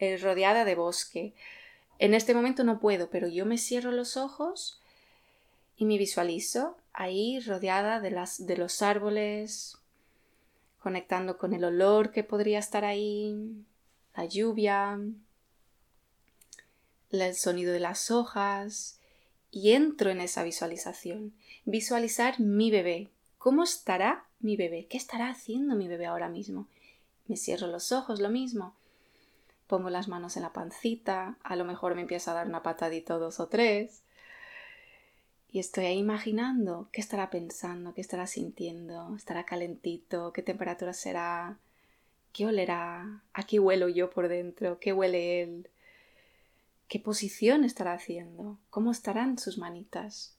eh, 0.00 0.16
rodeada 0.16 0.64
de 0.64 0.74
bosque. 0.74 1.32
En 2.00 2.12
este 2.12 2.34
momento 2.34 2.64
no 2.64 2.80
puedo, 2.80 3.08
pero 3.08 3.28
yo 3.28 3.46
me 3.46 3.56
cierro 3.56 3.92
los 3.92 4.16
ojos 4.16 4.82
y 5.76 5.84
me 5.84 5.96
visualizo 5.96 6.76
ahí 6.92 7.38
rodeada 7.38 8.00
de, 8.00 8.10
las, 8.10 8.44
de 8.48 8.56
los 8.56 8.82
árboles, 8.82 9.78
conectando 10.80 11.38
con 11.38 11.54
el 11.54 11.62
olor 11.62 12.10
que 12.10 12.24
podría 12.24 12.58
estar 12.58 12.84
ahí, 12.84 13.64
la 14.14 14.26
lluvia, 14.26 14.98
el 17.10 17.34
sonido 17.34 17.72
de 17.72 17.80
las 17.80 18.10
hojas 18.10 18.98
y 19.50 19.72
entro 19.72 20.10
en 20.10 20.20
esa 20.20 20.42
visualización. 20.42 21.32
Visualizar 21.64 22.40
mi 22.40 22.70
bebé. 22.70 23.10
¿Cómo 23.38 23.62
estará 23.62 24.26
mi 24.40 24.56
bebé? 24.56 24.86
¿Qué 24.86 24.96
estará 24.96 25.28
haciendo 25.28 25.74
mi 25.76 25.88
bebé 25.88 26.06
ahora 26.06 26.28
mismo? 26.28 26.66
Me 27.26 27.36
cierro 27.36 27.66
los 27.66 27.92
ojos, 27.92 28.20
lo 28.20 28.30
mismo. 28.30 28.74
Pongo 29.66 29.90
las 29.90 30.08
manos 30.08 30.36
en 30.36 30.42
la 30.42 30.52
pancita, 30.52 31.38
a 31.42 31.56
lo 31.56 31.64
mejor 31.64 31.94
me 31.94 32.02
empieza 32.02 32.32
a 32.32 32.34
dar 32.34 32.46
una 32.46 32.62
patadita 32.62 33.14
dos 33.14 33.40
o 33.40 33.48
tres. 33.48 34.02
Y 35.50 35.60
estoy 35.60 35.86
ahí 35.86 35.98
imaginando 35.98 36.88
qué 36.92 37.00
estará 37.00 37.30
pensando, 37.30 37.94
qué 37.94 38.00
estará 38.00 38.26
sintiendo, 38.26 39.14
estará 39.16 39.44
calentito, 39.44 40.32
qué 40.32 40.42
temperatura 40.42 40.92
será, 40.92 41.58
¿Qué 42.34 42.46
olerá? 42.46 43.22
¿A 43.32 43.44
qué 43.44 43.60
huelo 43.60 43.88
yo 43.88 44.10
por 44.10 44.26
dentro? 44.26 44.80
¿Qué 44.80 44.92
huele 44.92 45.40
él? 45.42 45.70
¿Qué 46.88 46.98
posición 46.98 47.62
estará 47.62 47.92
haciendo? 47.92 48.58
¿Cómo 48.70 48.90
estarán 48.90 49.38
sus 49.38 49.56
manitas? 49.56 50.36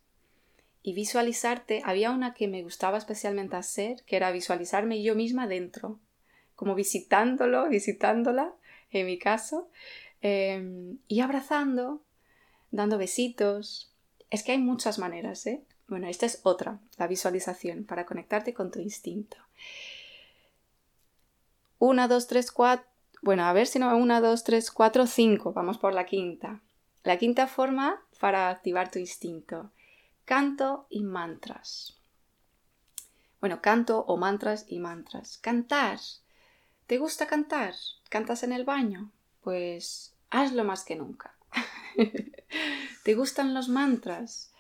Y 0.84 0.94
visualizarte, 0.94 1.82
había 1.86 2.12
una 2.12 2.34
que 2.34 2.50
me 2.50 2.64
gustaba 2.64 2.98
especialmente 2.98 3.56
hacer, 3.56 4.04
que 4.06 4.18
era 4.18 4.32
visualizarme 4.32 5.02
yo 5.04 5.16
misma 5.16 5.48
dentro, 5.48 5.98
como 6.54 6.76
visitándolo, 6.76 7.70
visitándola, 7.70 8.54
en 8.92 9.06
mi 9.06 9.18
caso, 9.18 9.70
em, 10.20 10.98
y 11.08 11.22
abrazando, 11.22 12.04
dando 12.72 12.98
besitos. 12.98 13.90
Es 14.30 14.44
que 14.44 14.52
hay 14.52 14.58
muchas 14.58 15.00
maneras, 15.00 15.48
¿eh? 15.48 15.64
Bueno, 15.88 16.10
esta 16.10 16.26
es 16.26 16.42
otra, 16.44 16.82
la 16.98 17.08
visualización, 17.08 17.86
para 17.86 18.06
conectarte 18.06 18.54
con 18.54 18.70
tu 18.70 18.82
instinto. 18.82 19.38
Una, 21.86 22.08
dos, 22.08 22.26
tres, 22.26 22.52
cuatro. 22.52 22.88
Bueno, 23.22 23.44
a 23.44 23.54
ver 23.54 23.68
si 23.68 23.78
no, 23.78 23.96
una, 23.96 24.20
dos, 24.20 24.44
tres, 24.44 24.72
cuatro, 24.72 25.06
cinco. 25.06 25.54
Vamos 25.54 25.78
por 25.78 25.94
la 25.94 26.08
quinta. 26.08 26.60
La 27.04 27.20
quinta 27.20 27.46
forma 27.46 28.02
para 28.20 28.50
activar 28.50 28.90
tu 28.90 28.98
instinto. 28.98 29.70
Canto 30.26 30.88
y 30.90 31.04
mantras. 31.04 31.96
Bueno, 33.40 33.62
canto 33.62 34.00
o 34.08 34.18
mantras 34.18 34.66
y 34.68 34.80
mantras. 34.80 35.38
Cantar. 35.38 36.00
¿Te 36.88 36.98
gusta 36.98 37.28
cantar? 37.28 37.76
¿Cantas 38.10 38.42
en 38.42 38.54
el 38.54 38.66
baño? 38.66 39.12
Pues 39.42 40.16
hazlo 40.32 40.64
más 40.64 40.86
que 40.86 40.96
nunca. 40.96 41.36
¿Te 43.04 43.14
gustan 43.14 43.54
los 43.54 43.70
mantras? 43.70 44.52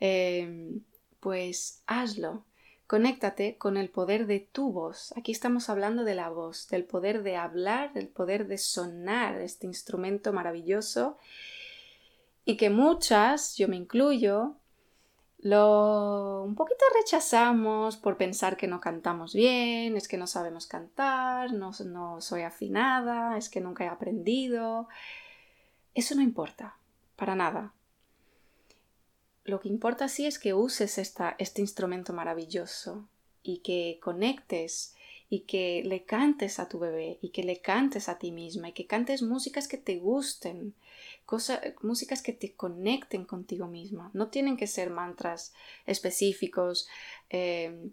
Em, 0.00 0.82
pues 1.20 1.82
hazlo. 1.86 2.44
Conéctate 2.86 3.56
con 3.56 3.76
el 3.76 3.88
poder 3.88 4.26
de 4.26 4.40
tu 4.40 4.70
voz. 4.70 5.14
Aquí 5.16 5.32
estamos 5.32 5.70
hablando 5.70 6.04
de 6.04 6.14
la 6.14 6.28
voz, 6.28 6.68
del 6.68 6.84
poder 6.84 7.22
de 7.22 7.36
hablar, 7.36 7.94
del 7.94 8.08
poder 8.08 8.46
de 8.46 8.58
sonar, 8.58 9.40
este 9.40 9.66
instrumento 9.66 10.32
maravilloso 10.32 11.16
y 12.44 12.56
que 12.56 12.68
muchas, 12.68 13.56
yo 13.56 13.68
me 13.68 13.76
incluyo, 13.76 14.56
lo 15.38 16.42
un 16.42 16.54
poquito 16.54 16.84
rechazamos 16.94 17.96
por 17.96 18.16
pensar 18.16 18.56
que 18.56 18.66
no 18.66 18.80
cantamos 18.80 19.34
bien, 19.34 19.96
es 19.96 20.08
que 20.08 20.16
no 20.16 20.26
sabemos 20.26 20.66
cantar, 20.66 21.52
no, 21.52 21.70
no 21.84 22.20
soy 22.20 22.42
afinada, 22.42 23.36
es 23.36 23.48
que 23.48 23.60
nunca 23.60 23.84
he 23.84 23.88
aprendido. 23.88 24.88
Eso 25.94 26.14
no 26.14 26.22
importa, 26.22 26.76
para 27.16 27.34
nada. 27.34 27.72
Lo 29.44 29.60
que 29.60 29.68
importa 29.68 30.08
sí 30.08 30.26
es 30.26 30.38
que 30.38 30.54
uses 30.54 30.98
esta, 30.98 31.36
este 31.38 31.60
instrumento 31.60 32.12
maravilloso 32.12 33.06
y 33.42 33.58
que 33.58 33.98
conectes 34.02 34.94
y 35.28 35.40
que 35.40 35.82
le 35.84 36.04
cantes 36.04 36.58
a 36.58 36.68
tu 36.68 36.78
bebé 36.78 37.18
y 37.20 37.30
que 37.30 37.42
le 37.42 37.60
cantes 37.60 38.08
a 38.08 38.18
ti 38.18 38.30
misma 38.30 38.68
y 38.68 38.72
que 38.72 38.86
cantes 38.86 39.22
músicas 39.22 39.68
que 39.68 39.78
te 39.78 39.98
gusten, 39.98 40.74
músicas 41.82 42.22
que 42.22 42.32
te 42.32 42.52
conecten 42.52 43.24
contigo 43.24 43.66
misma. 43.66 44.10
No 44.14 44.28
tienen 44.28 44.56
que 44.56 44.66
ser 44.66 44.90
mantras 44.90 45.52
específicos, 45.86 46.88
eh, 47.30 47.90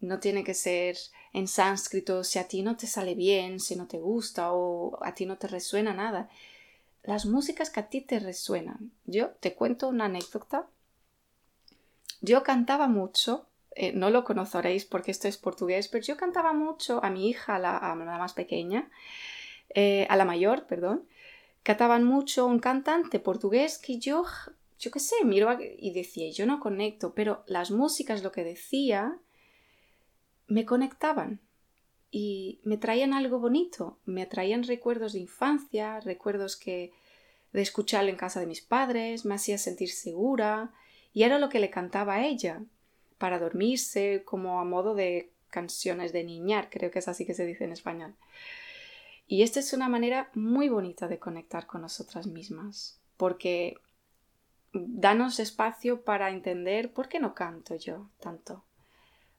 no 0.00 0.20
tiene 0.20 0.44
que 0.44 0.54
ser 0.54 0.96
en 1.32 1.48
sánscrito 1.48 2.24
si 2.24 2.38
a 2.38 2.46
ti 2.46 2.62
no 2.62 2.76
te 2.76 2.86
sale 2.86 3.14
bien, 3.14 3.60
si 3.60 3.76
no 3.76 3.86
te 3.86 3.98
gusta 3.98 4.52
o 4.52 5.02
a 5.02 5.14
ti 5.14 5.26
no 5.26 5.38
te 5.38 5.48
resuena 5.48 5.94
nada. 5.94 6.28
Las 7.02 7.26
músicas 7.26 7.70
que 7.70 7.80
a 7.80 7.88
ti 7.88 8.00
te 8.00 8.18
resuenan. 8.18 8.92
Yo 9.06 9.30
te 9.40 9.54
cuento 9.54 9.88
una 9.88 10.06
anécdota. 10.06 10.66
Yo 12.24 12.42
cantaba 12.42 12.88
mucho, 12.88 13.46
eh, 13.74 13.92
no 13.92 14.08
lo 14.08 14.24
conoceréis 14.24 14.86
porque 14.86 15.10
esto 15.10 15.28
es 15.28 15.36
portugués, 15.36 15.88
pero 15.88 16.02
yo 16.02 16.16
cantaba 16.16 16.54
mucho 16.54 17.04
a 17.04 17.10
mi 17.10 17.28
hija, 17.28 17.56
a 17.56 17.58
la, 17.58 17.94
más 17.96 18.32
pequeña, 18.32 18.90
eh, 19.74 20.06
a 20.08 20.16
la 20.16 20.24
mayor, 20.24 20.66
perdón, 20.66 21.06
cantaban 21.62 22.04
mucho 22.04 22.46
un 22.46 22.60
cantante 22.60 23.20
portugués 23.20 23.76
que 23.78 23.98
yo, 23.98 24.24
yo 24.78 24.90
qué 24.90 25.00
sé, 25.00 25.16
miro 25.22 25.54
y 25.60 25.92
decía, 25.92 26.30
yo 26.30 26.46
no 26.46 26.60
conecto, 26.60 27.12
pero 27.14 27.44
las 27.46 27.70
músicas, 27.70 28.22
lo 28.22 28.32
que 28.32 28.42
decía, 28.42 29.18
me 30.46 30.64
conectaban 30.64 31.40
y 32.10 32.60
me 32.64 32.78
traían 32.78 33.12
algo 33.12 33.38
bonito, 33.38 33.98
me 34.06 34.24
traían 34.24 34.62
recuerdos 34.62 35.12
de 35.12 35.18
infancia, 35.18 36.00
recuerdos 36.00 36.56
que 36.56 36.90
de 37.52 37.60
escucharle 37.60 38.10
en 38.10 38.16
casa 38.16 38.40
de 38.40 38.46
mis 38.46 38.62
padres, 38.62 39.26
me 39.26 39.34
hacía 39.34 39.58
sentir 39.58 39.90
segura 39.90 40.72
y 41.14 41.22
era 41.22 41.38
lo 41.38 41.48
que 41.48 41.60
le 41.60 41.70
cantaba 41.70 42.14
a 42.14 42.26
ella 42.26 42.62
para 43.16 43.38
dormirse 43.38 44.22
como 44.24 44.60
a 44.60 44.64
modo 44.64 44.94
de 44.94 45.32
canciones 45.48 46.12
de 46.12 46.24
niñar, 46.24 46.68
creo 46.68 46.90
que 46.90 46.98
es 46.98 47.08
así 47.08 47.24
que 47.24 47.32
se 47.32 47.46
dice 47.46 47.64
en 47.64 47.72
español. 47.72 48.16
Y 49.26 49.42
esta 49.42 49.60
es 49.60 49.72
una 49.72 49.88
manera 49.88 50.30
muy 50.34 50.68
bonita 50.68 51.06
de 51.06 51.20
conectar 51.20 51.66
con 51.66 51.80
nosotras 51.80 52.26
mismas, 52.26 53.00
porque 53.16 53.76
danos 54.72 55.38
espacio 55.38 56.02
para 56.02 56.30
entender 56.30 56.92
por 56.92 57.08
qué 57.08 57.20
no 57.20 57.34
canto 57.34 57.76
yo 57.76 58.10
tanto, 58.18 58.64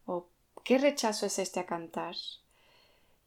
o 0.06 0.30
qué 0.64 0.78
rechazo 0.78 1.26
es 1.26 1.38
este 1.38 1.60
a 1.60 1.66
cantar, 1.66 2.16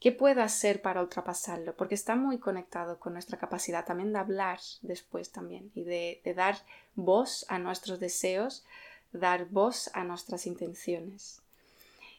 qué 0.01 0.13
puedo 0.13 0.43
hacer 0.43 0.81
para 0.83 1.03
ultrapasarlo, 1.03 1.77
porque 1.77 1.95
está 1.95 2.17
muy 2.17 2.39
conectado 2.39 2.99
con 2.99 3.15
nuestra 3.15 3.39
capacidad 3.39 3.85
también 3.85 4.13
de 4.13 4.19
hablar 4.19 4.61
después 4.83 5.31
también 5.31 5.71
y 5.75 5.85
de, 5.85 6.21
dar 6.37 6.59
voz 6.95 7.45
a 7.49 7.59
nuestros 7.59 7.99
deseos, 8.01 8.65
dar 9.13 9.47
voz 9.47 9.91
a 9.95 10.05
nuestras 10.05 10.47
intenciones. 10.47 11.41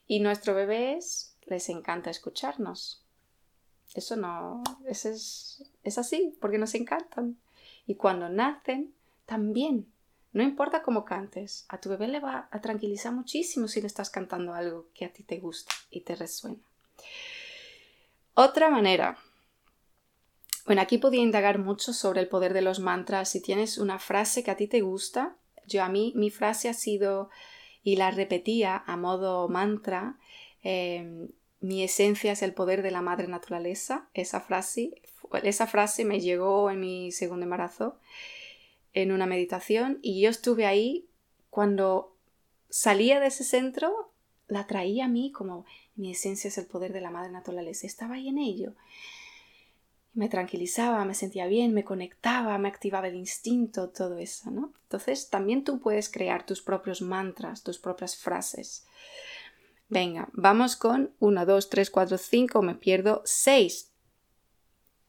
Y 0.07 0.19
nuestros 0.19 0.55
bebés 0.55 1.35
les 1.45 1.69
encanta 1.69 2.09
escucharnos, 2.09 3.03
eso 3.95 4.15
no, 4.15 4.63
es, 4.87 5.63
es 5.83 5.97
así, 5.97 6.37
porque 6.39 6.59
nos 6.59 6.75
encantan. 6.75 7.37
Y 7.87 7.95
cuando 7.95 8.29
nacen, 8.29 8.93
también. 9.29 9.85
No 10.33 10.43
importa 10.43 10.81
cómo 10.81 11.05
cantes, 11.05 11.65
a 11.69 11.79
tu 11.79 11.89
bebé 11.89 12.07
le 12.07 12.19
va 12.19 12.49
a 12.51 12.61
tranquilizar 12.61 13.13
muchísimo 13.13 13.67
si 13.67 13.79
le 13.79 13.87
estás 13.87 14.09
cantando 14.09 14.53
algo 14.53 14.87
que 14.93 15.05
a 15.05 15.13
ti 15.13 15.23
te 15.23 15.39
gusta 15.39 15.73
y 15.89 16.01
te 16.01 16.15
resuena. 16.15 16.59
Otra 18.41 18.69
manera. 18.69 19.17
Bueno, 20.65 20.81
aquí 20.81 20.97
podía 20.97 21.19
indagar 21.19 21.59
mucho 21.59 21.91
sobre 21.91 22.21
el 22.21 22.29
poder 22.29 22.53
de 22.53 22.61
los 22.61 22.79
mantras. 22.79 23.27
Si 23.27 23.41
tienes 23.41 23.77
una 23.77 23.99
frase 23.99 24.45
que 24.45 24.51
a 24.51 24.55
ti 24.55 24.65
te 24.65 24.79
gusta, 24.79 25.35
yo 25.67 25.83
a 25.83 25.89
mí 25.89 26.13
mi 26.15 26.29
frase 26.29 26.69
ha 26.69 26.73
sido, 26.73 27.29
y 27.83 27.97
la 27.97 28.11
repetía 28.11 28.81
a 28.87 28.95
modo 28.95 29.49
mantra, 29.49 30.17
eh, 30.63 31.27
mi 31.59 31.83
esencia 31.83 32.31
es 32.31 32.41
el 32.41 32.53
poder 32.53 32.81
de 32.81 32.91
la 32.91 33.01
madre 33.01 33.27
naturaleza. 33.27 34.07
Esa 34.13 34.39
frase, 34.39 34.93
esa 35.43 35.67
frase 35.67 36.05
me 36.05 36.21
llegó 36.21 36.71
en 36.71 36.79
mi 36.79 37.11
segundo 37.11 37.43
embarazo 37.43 37.99
en 38.93 39.11
una 39.11 39.25
meditación 39.25 39.99
y 40.01 40.21
yo 40.21 40.29
estuve 40.29 40.65
ahí 40.65 41.09
cuando 41.49 42.15
salía 42.69 43.19
de 43.19 43.27
ese 43.27 43.43
centro, 43.43 44.13
la 44.47 44.65
traía 44.65 45.05
a 45.05 45.09
mí 45.09 45.33
como 45.33 45.65
mi 45.99 46.11
esencia 46.11 46.47
es 46.47 46.57
el 46.57 46.65
poder 46.65 46.93
de 46.93 47.01
la 47.01 47.11
madre 47.11 47.29
naturaleza. 47.29 47.85
Estaba 47.85 48.15
ahí 48.15 48.29
en 48.29 48.37
ello. 48.37 48.73
Me 50.13 50.29
tranquilizaba, 50.29 51.03
me 51.03 51.13
sentía 51.13 51.45
bien, 51.45 51.73
me 51.73 51.83
conectaba, 51.83 52.57
me 52.57 52.69
activaba 52.69 53.09
el 53.09 53.15
instinto, 53.15 53.89
todo 53.89 54.17
eso, 54.17 54.49
¿no? 54.49 54.73
Entonces 54.83 55.29
también 55.29 55.63
tú 55.63 55.79
puedes 55.79 56.09
crear 56.09 56.45
tus 56.45 56.61
propios 56.61 57.01
mantras, 57.01 57.63
tus 57.63 57.77
propias 57.77 58.15
frases. 58.15 58.85
Venga, 59.89 60.29
vamos 60.31 60.77
con 60.77 61.11
1, 61.19 61.45
2, 61.45 61.69
3, 61.69 61.89
4, 61.89 62.17
5, 62.17 62.61
me 62.61 62.75
pierdo 62.75 63.21
6. 63.25 63.91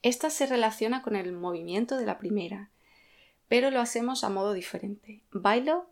Esta 0.02 0.28
se 0.28 0.46
relaciona 0.46 1.02
con 1.02 1.14
el 1.14 1.32
movimiento 1.32 1.96
de 1.96 2.06
la 2.06 2.18
primera, 2.18 2.70
pero 3.48 3.70
lo 3.70 3.80
hacemos 3.80 4.24
a 4.24 4.28
modo 4.28 4.54
diferente. 4.54 5.22
Bailo 5.30 5.86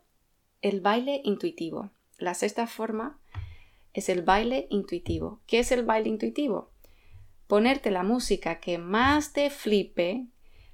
el 0.61 0.81
baile 0.81 1.21
intuitivo. 1.23 1.89
La 2.17 2.33
sexta 2.33 2.67
forma 2.67 3.17
es 3.93 4.09
el 4.09 4.21
baile 4.21 4.67
intuitivo. 4.69 5.41
¿Qué 5.47 5.59
es 5.59 5.71
el 5.71 5.83
baile 5.83 6.09
intuitivo? 6.09 6.71
Ponerte 7.47 7.91
la 7.91 8.03
música 8.03 8.59
que 8.59 8.77
más 8.77 9.33
te 9.33 9.49
flipe, 9.49 10.27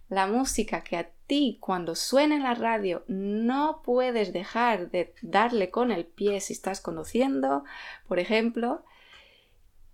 la 0.10 0.28
música 0.28 0.84
que 0.84 0.98
a 0.98 1.10
ti 1.28 1.58
cuando 1.60 1.96
suena 1.96 2.36
en 2.36 2.44
la 2.44 2.54
radio 2.54 3.04
no 3.08 3.82
puedes 3.84 4.34
dejar 4.34 4.92
de 4.92 5.14
darle 5.22 5.72
con 5.72 5.92
el 5.92 6.06
pie 6.06 6.42
si 6.42 6.54
estás 6.54 6.82
conociendo, 6.82 7.64
por 8.08 8.20
ejemplo, 8.20 8.84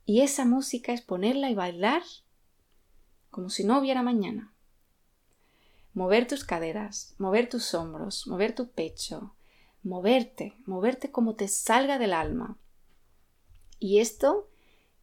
y 0.05 0.21
esa 0.21 0.45
música 0.45 0.91
es 0.91 1.01
ponerla 1.01 1.49
y 1.49 1.55
bailar 1.55 2.01
como 3.29 3.49
si 3.49 3.63
no 3.63 3.79
hubiera 3.79 4.03
mañana. 4.03 4.51
Mover 5.93 6.27
tus 6.27 6.43
caderas, 6.43 7.15
mover 7.17 7.49
tus 7.49 7.73
hombros, 7.73 8.27
mover 8.27 8.53
tu 8.53 8.71
pecho, 8.71 9.36
moverte, 9.84 10.55
moverte 10.65 11.12
como 11.12 11.36
te 11.36 11.47
salga 11.47 11.97
del 11.97 12.13
alma. 12.13 12.57
Y 13.82 14.00
esto 14.00 14.48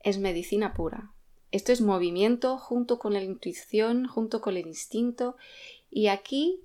es 0.04 0.18
medicina 0.18 0.72
pura. 0.72 1.10
Esto 1.50 1.72
es 1.72 1.80
movimiento 1.80 2.58
junto 2.58 3.00
con 3.00 3.12
la 3.12 3.20
intuición, 3.20 4.06
junto 4.06 4.40
con 4.40 4.56
el 4.56 4.68
instinto. 4.68 5.36
Y 5.90 6.06
aquí 6.06 6.60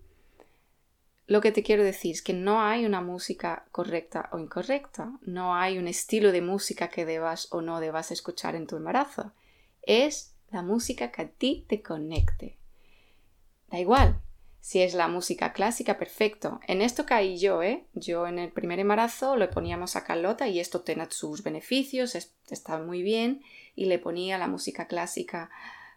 lo 1.26 1.41
que 1.41 1.52
te 1.52 1.63
quiero 1.63 1.84
decir 1.84 2.12
es 2.13 2.21
que 2.21 2.34
no 2.34 2.62
hay 2.62 2.86
una 2.86 3.02
música 3.02 3.65
correcta 3.71 4.30
o 4.32 4.38
incorrecta. 4.38 5.17
No 5.23 5.56
hay 5.56 5.80
un 5.80 5.88
estilo 5.88 6.32
de 6.32 6.41
música 6.41 6.89
que 6.89 7.04
debas 7.04 7.47
o 7.52 7.62
no 7.62 7.80
debas 7.80 8.12
escuchar 8.12 8.56
en 8.56 8.67
tu 8.67 8.78
embarazo. 8.78 9.32
es 9.82 10.36
la 10.52 10.62
música 10.62 11.12
que 11.12 11.23
a 11.23 11.28
ti 11.28 11.65
te 11.67 11.82
conecte. 11.82 12.58
Da 13.71 13.80
igual, 13.80 14.21
si 14.63 14.82
es 14.82 14.93
la 14.93 15.10
música 15.10 15.52
clásica, 15.52 15.97
perfecto. 15.97 16.62
En 16.67 16.82
esto 16.82 17.06
caí 17.06 17.38
yo, 17.38 17.62
¿eh? 17.62 17.84
Yo 17.95 18.28
en 18.28 18.39
el 18.39 18.49
primer 18.49 18.80
embarazo 18.80 19.36
le 19.36 19.49
poníamos 19.49 19.97
a 19.97 20.06
Carlota 20.06 20.47
y 20.47 20.62
esto 20.62 20.84
tiene 20.84 21.06
sus 21.10 21.43
beneficios, 21.43 22.15
está 22.15 22.78
muy 22.78 23.04
bien, 23.04 23.43
y 23.76 23.88
le 23.88 23.99
ponía 23.99 24.38
la 24.38 24.47
música 24.47 24.88
clásica 24.88 25.49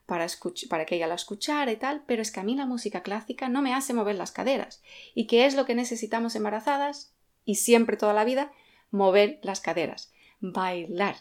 para, 0.04 0.26
para 0.68 0.84
que 0.84 0.96
ella 0.96 1.06
la 1.06 1.14
escuchara 1.14 1.70
y 1.70 1.76
tal, 1.76 2.02
pero 2.08 2.22
es 2.22 2.32
que 2.32 2.40
a 2.40 2.42
mí 2.42 2.56
la 2.56 2.66
música 2.66 3.04
clásica 3.04 3.48
no 3.48 3.62
me 3.62 3.72
hace 3.72 3.94
mover 3.94 4.16
las 4.16 4.32
caderas. 4.32 4.82
¿Y 5.14 5.28
qué 5.28 5.46
es 5.46 5.54
lo 5.54 5.64
que 5.64 5.76
necesitamos 5.76 6.34
embarazadas? 6.34 7.14
Y 7.44 7.54
siempre 7.54 7.96
toda 7.96 8.14
la 8.14 8.24
vida, 8.24 8.50
mover 8.90 9.38
las 9.44 9.60
caderas, 9.60 10.12
bailar. 10.40 11.18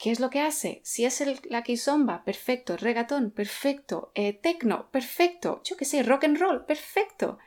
¿Qué 0.00 0.10
es 0.10 0.18
lo 0.18 0.30
que 0.30 0.40
hace? 0.40 0.80
Si 0.82 1.04
es 1.04 1.22
la 1.50 1.62
kizomba, 1.62 2.24
perfecto. 2.24 2.78
Regatón, 2.78 3.30
perfecto. 3.30 4.12
Eh, 4.14 4.32
tecno, 4.32 4.90
perfecto. 4.90 5.60
Yo 5.62 5.76
qué 5.76 5.84
sé, 5.84 6.02
rock 6.02 6.24
and 6.24 6.38
roll, 6.38 6.64
perfecto. 6.64 7.38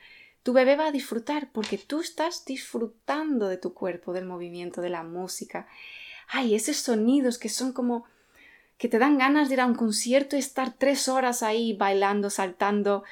Tu 0.44 0.54
bebé 0.54 0.76
va 0.76 0.90
a 0.90 0.92
disfrutar 0.92 1.52
porque 1.52 1.80
tú 1.80 2.02
estás 2.02 2.46
disfrutando 2.46 3.48
de 3.48 3.58
tu 3.58 3.74
cuerpo, 3.74 4.14
del 4.14 4.26
movimiento, 4.26 4.82
de 4.82 4.92
la 4.92 5.02
música. 5.02 5.68
Ay, 6.28 6.54
esos 6.54 6.78
sonidos 6.78 7.40
que 7.40 7.50
son 7.50 7.74
como 7.74 8.06
que 8.78 8.88
te 8.88 9.00
dan 9.00 9.18
ganas 9.18 9.50
de 9.50 9.56
ir 9.56 9.62
a 9.62 9.66
un 9.66 9.74
concierto 9.74 10.36
y 10.36 10.40
estar 10.40 10.78
tres 10.78 11.08
horas 11.08 11.42
ahí 11.42 11.74
bailando, 11.74 12.30
saltando 12.30 13.04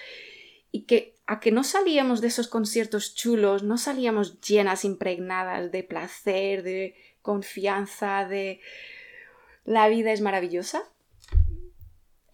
y 0.71 0.83
que 0.83 1.15
a 1.25 1.39
que 1.39 1.51
no 1.51 1.63
salíamos 1.63 2.21
de 2.21 2.27
esos 2.27 2.47
conciertos 2.47 3.15
chulos, 3.15 3.63
no 3.63 3.79
salíamos 3.79 4.39
llenas, 4.41 4.85
impregnadas 4.85 5.71
de 5.71 5.83
placer, 5.83 6.61
de 6.61 6.95
confianza, 7.23 8.27
de 8.27 8.59
la 9.71 9.87
vida 9.87 10.11
es 10.11 10.19
maravillosa. 10.19 10.83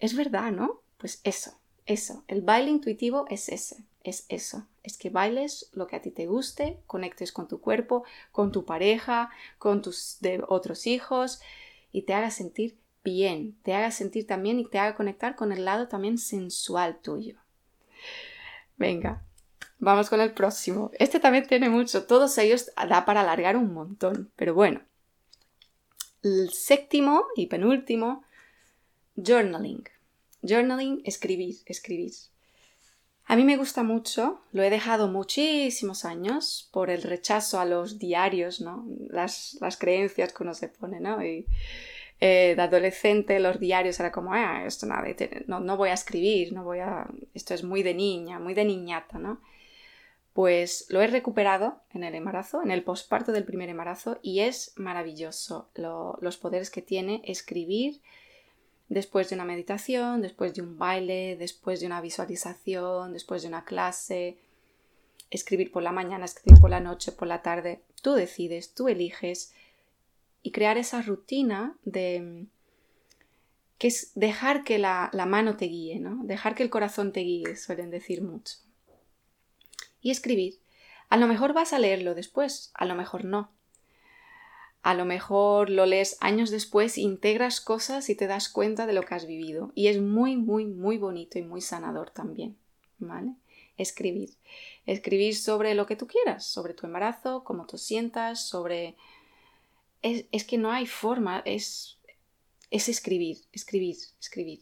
Es 0.00 0.16
verdad, 0.16 0.50
¿no? 0.50 0.82
Pues 0.96 1.20
eso, 1.22 1.56
eso. 1.86 2.24
El 2.26 2.42
baile 2.42 2.70
intuitivo 2.70 3.26
es 3.28 3.48
ese, 3.48 3.84
es 4.02 4.26
eso. 4.28 4.66
Es 4.82 4.98
que 4.98 5.08
bailes 5.08 5.70
lo 5.72 5.86
que 5.86 5.94
a 5.94 6.02
ti 6.02 6.10
te 6.10 6.26
guste, 6.26 6.80
conectes 6.88 7.30
con 7.30 7.46
tu 7.46 7.60
cuerpo, 7.60 8.02
con 8.32 8.50
tu 8.50 8.64
pareja, 8.64 9.30
con 9.58 9.82
tus 9.82 10.18
otros 10.48 10.88
hijos 10.88 11.40
y 11.92 12.02
te 12.02 12.14
haga 12.14 12.32
sentir 12.32 12.76
bien, 13.04 13.56
te 13.62 13.72
haga 13.72 13.92
sentir 13.92 14.26
también 14.26 14.58
y 14.58 14.66
te 14.66 14.80
haga 14.80 14.96
conectar 14.96 15.36
con 15.36 15.52
el 15.52 15.64
lado 15.64 15.86
también 15.86 16.18
sensual 16.18 16.98
tuyo. 17.00 17.38
Venga, 18.76 19.22
vamos 19.78 20.10
con 20.10 20.20
el 20.20 20.32
próximo. 20.32 20.90
Este 20.98 21.20
también 21.20 21.46
tiene 21.46 21.68
mucho, 21.68 22.04
todos 22.04 22.36
ellos 22.38 22.72
da 22.88 23.04
para 23.04 23.20
alargar 23.20 23.56
un 23.56 23.72
montón, 23.72 24.32
pero 24.34 24.54
bueno, 24.54 24.80
el 26.22 26.50
séptimo 26.50 27.24
y 27.36 27.46
penúltimo, 27.46 28.24
journaling. 29.16 29.88
Journaling, 30.42 31.02
escribir, 31.04 31.56
escribir. 31.66 32.12
A 33.26 33.36
mí 33.36 33.44
me 33.44 33.58
gusta 33.58 33.82
mucho, 33.82 34.40
lo 34.52 34.62
he 34.62 34.70
dejado 34.70 35.08
muchísimos 35.08 36.06
años 36.06 36.68
por 36.72 36.88
el 36.88 37.02
rechazo 37.02 37.60
a 37.60 37.66
los 37.66 37.98
diarios, 37.98 38.60
¿no? 38.62 38.86
Las, 39.10 39.58
creencias 39.78 40.32
que 40.32 40.42
uno 40.42 40.54
se 40.54 40.68
pone, 40.68 40.98
¿no? 40.98 41.22
Y, 41.22 41.46
eh, 42.20 42.54
de 42.56 42.62
adolescente 42.62 43.38
los 43.38 43.60
diarios 43.60 44.00
era 44.00 44.10
como, 44.10 44.32
ah, 44.32 44.64
esto 44.66 44.86
nada, 44.86 45.04
no, 45.46 45.60
no 45.60 45.76
voy 45.76 45.90
a 45.90 45.94
escribir, 45.94 46.52
no 46.52 46.64
voy 46.64 46.78
a, 46.78 47.06
esto 47.34 47.52
es 47.52 47.62
muy 47.62 47.82
de 47.82 47.94
niña, 47.94 48.38
muy 48.38 48.54
de 48.54 48.64
niñata, 48.64 49.18
¿no? 49.18 49.42
Pues 50.38 50.86
lo 50.88 51.02
he 51.02 51.08
recuperado 51.08 51.80
en 51.92 52.04
el 52.04 52.14
embarazo, 52.14 52.62
en 52.62 52.70
el 52.70 52.84
posparto 52.84 53.32
del 53.32 53.42
primer 53.42 53.70
embarazo, 53.70 54.20
y 54.22 54.38
es 54.38 54.72
maravilloso 54.76 55.68
los 55.74 56.36
poderes 56.36 56.70
que 56.70 56.80
tiene 56.80 57.22
escribir 57.24 58.00
después 58.88 59.28
de 59.28 59.34
una 59.34 59.44
meditación, 59.44 60.22
después 60.22 60.54
de 60.54 60.62
un 60.62 60.78
baile, 60.78 61.36
después 61.36 61.80
de 61.80 61.86
una 61.86 62.00
visualización, 62.00 63.14
después 63.14 63.42
de 63.42 63.48
una 63.48 63.64
clase, 63.64 64.38
escribir 65.28 65.72
por 65.72 65.82
la 65.82 65.90
mañana, 65.90 66.26
escribir 66.26 66.60
por 66.60 66.70
la 66.70 66.78
noche, 66.78 67.10
por 67.10 67.26
la 67.26 67.42
tarde. 67.42 67.80
Tú 68.00 68.12
decides, 68.12 68.74
tú 68.74 68.86
eliges 68.86 69.52
y 70.44 70.52
crear 70.52 70.78
esa 70.78 71.02
rutina 71.02 71.76
de 71.82 72.46
que 73.76 73.88
es 73.88 74.12
dejar 74.14 74.62
que 74.62 74.78
la, 74.78 75.10
la 75.12 75.26
mano 75.26 75.56
te 75.56 75.64
guíe, 75.64 75.98
¿no? 75.98 76.22
Dejar 76.22 76.54
que 76.54 76.62
el 76.62 76.70
corazón 76.70 77.10
te 77.12 77.22
guíe, 77.22 77.56
suelen 77.56 77.90
decir 77.90 78.22
mucho 78.22 78.67
y 80.00 80.10
escribir. 80.10 80.60
A 81.08 81.16
lo 81.16 81.26
mejor 81.26 81.52
vas 81.52 81.72
a 81.72 81.78
leerlo 81.78 82.14
después, 82.14 82.70
a 82.74 82.84
lo 82.84 82.94
mejor 82.94 83.24
no. 83.24 83.50
A 84.82 84.94
lo 84.94 85.04
mejor 85.04 85.70
lo 85.70 85.86
lees 85.86 86.16
años 86.20 86.50
después, 86.50 86.98
integras 86.98 87.60
cosas 87.60 88.08
y 88.10 88.14
te 88.14 88.26
das 88.26 88.48
cuenta 88.48 88.86
de 88.86 88.92
lo 88.92 89.02
que 89.02 89.14
has 89.14 89.26
vivido. 89.26 89.72
Y 89.74 89.88
es 89.88 90.00
muy, 90.00 90.36
muy, 90.36 90.66
muy 90.66 90.98
bonito 90.98 91.38
y 91.38 91.42
muy 91.42 91.60
sanador 91.60 92.10
también. 92.10 92.56
¿Vale? 92.98 93.34
Escribir. 93.76 94.30
Escribir 94.86 95.36
sobre 95.36 95.74
lo 95.74 95.86
que 95.86 95.96
tú 95.96 96.06
quieras, 96.06 96.46
sobre 96.46 96.74
tu 96.74 96.86
embarazo, 96.86 97.44
cómo 97.44 97.66
te 97.66 97.78
sientas, 97.78 98.46
sobre... 98.48 98.96
Es, 100.02 100.26
es 100.30 100.44
que 100.44 100.58
no 100.58 100.70
hay 100.70 100.86
forma, 100.86 101.42
es, 101.44 101.98
es 102.70 102.88
escribir, 102.88 103.38
escribir, 103.52 103.96
escribir. 104.20 104.60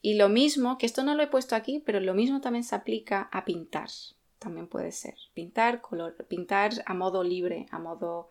Y 0.00 0.14
lo 0.14 0.28
mismo, 0.28 0.78
que 0.78 0.86
esto 0.86 1.02
no 1.02 1.14
lo 1.14 1.22
he 1.22 1.26
puesto 1.28 1.56
aquí, 1.56 1.82
pero 1.84 2.00
lo 2.00 2.14
mismo 2.14 2.40
también 2.40 2.64
se 2.64 2.74
aplica 2.74 3.28
a 3.32 3.44
pintar. 3.44 3.88
También 4.38 4.68
puede 4.68 4.92
ser. 4.92 5.14
Pintar, 5.34 5.80
color, 5.80 6.14
pintar 6.28 6.72
a 6.86 6.94
modo 6.94 7.24
libre, 7.24 7.66
a 7.70 7.78
modo... 7.78 8.30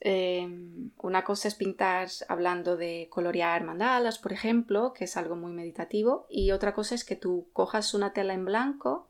Em, 0.00 0.90
una 0.98 1.24
cosa 1.24 1.48
es 1.48 1.54
pintar 1.54 2.08
hablando 2.28 2.76
de 2.76 3.08
colorear 3.10 3.64
mandalas, 3.64 4.18
por 4.18 4.32
ejemplo, 4.34 4.92
que 4.92 5.04
es 5.04 5.16
algo 5.16 5.34
muy 5.34 5.52
meditativo, 5.52 6.26
y 6.28 6.50
otra 6.50 6.74
cosa 6.74 6.94
es 6.94 7.04
que 7.04 7.16
tú 7.16 7.48
cojas 7.54 7.94
una 7.94 8.12
tela 8.12 8.34
en 8.34 8.44
blanco, 8.44 9.08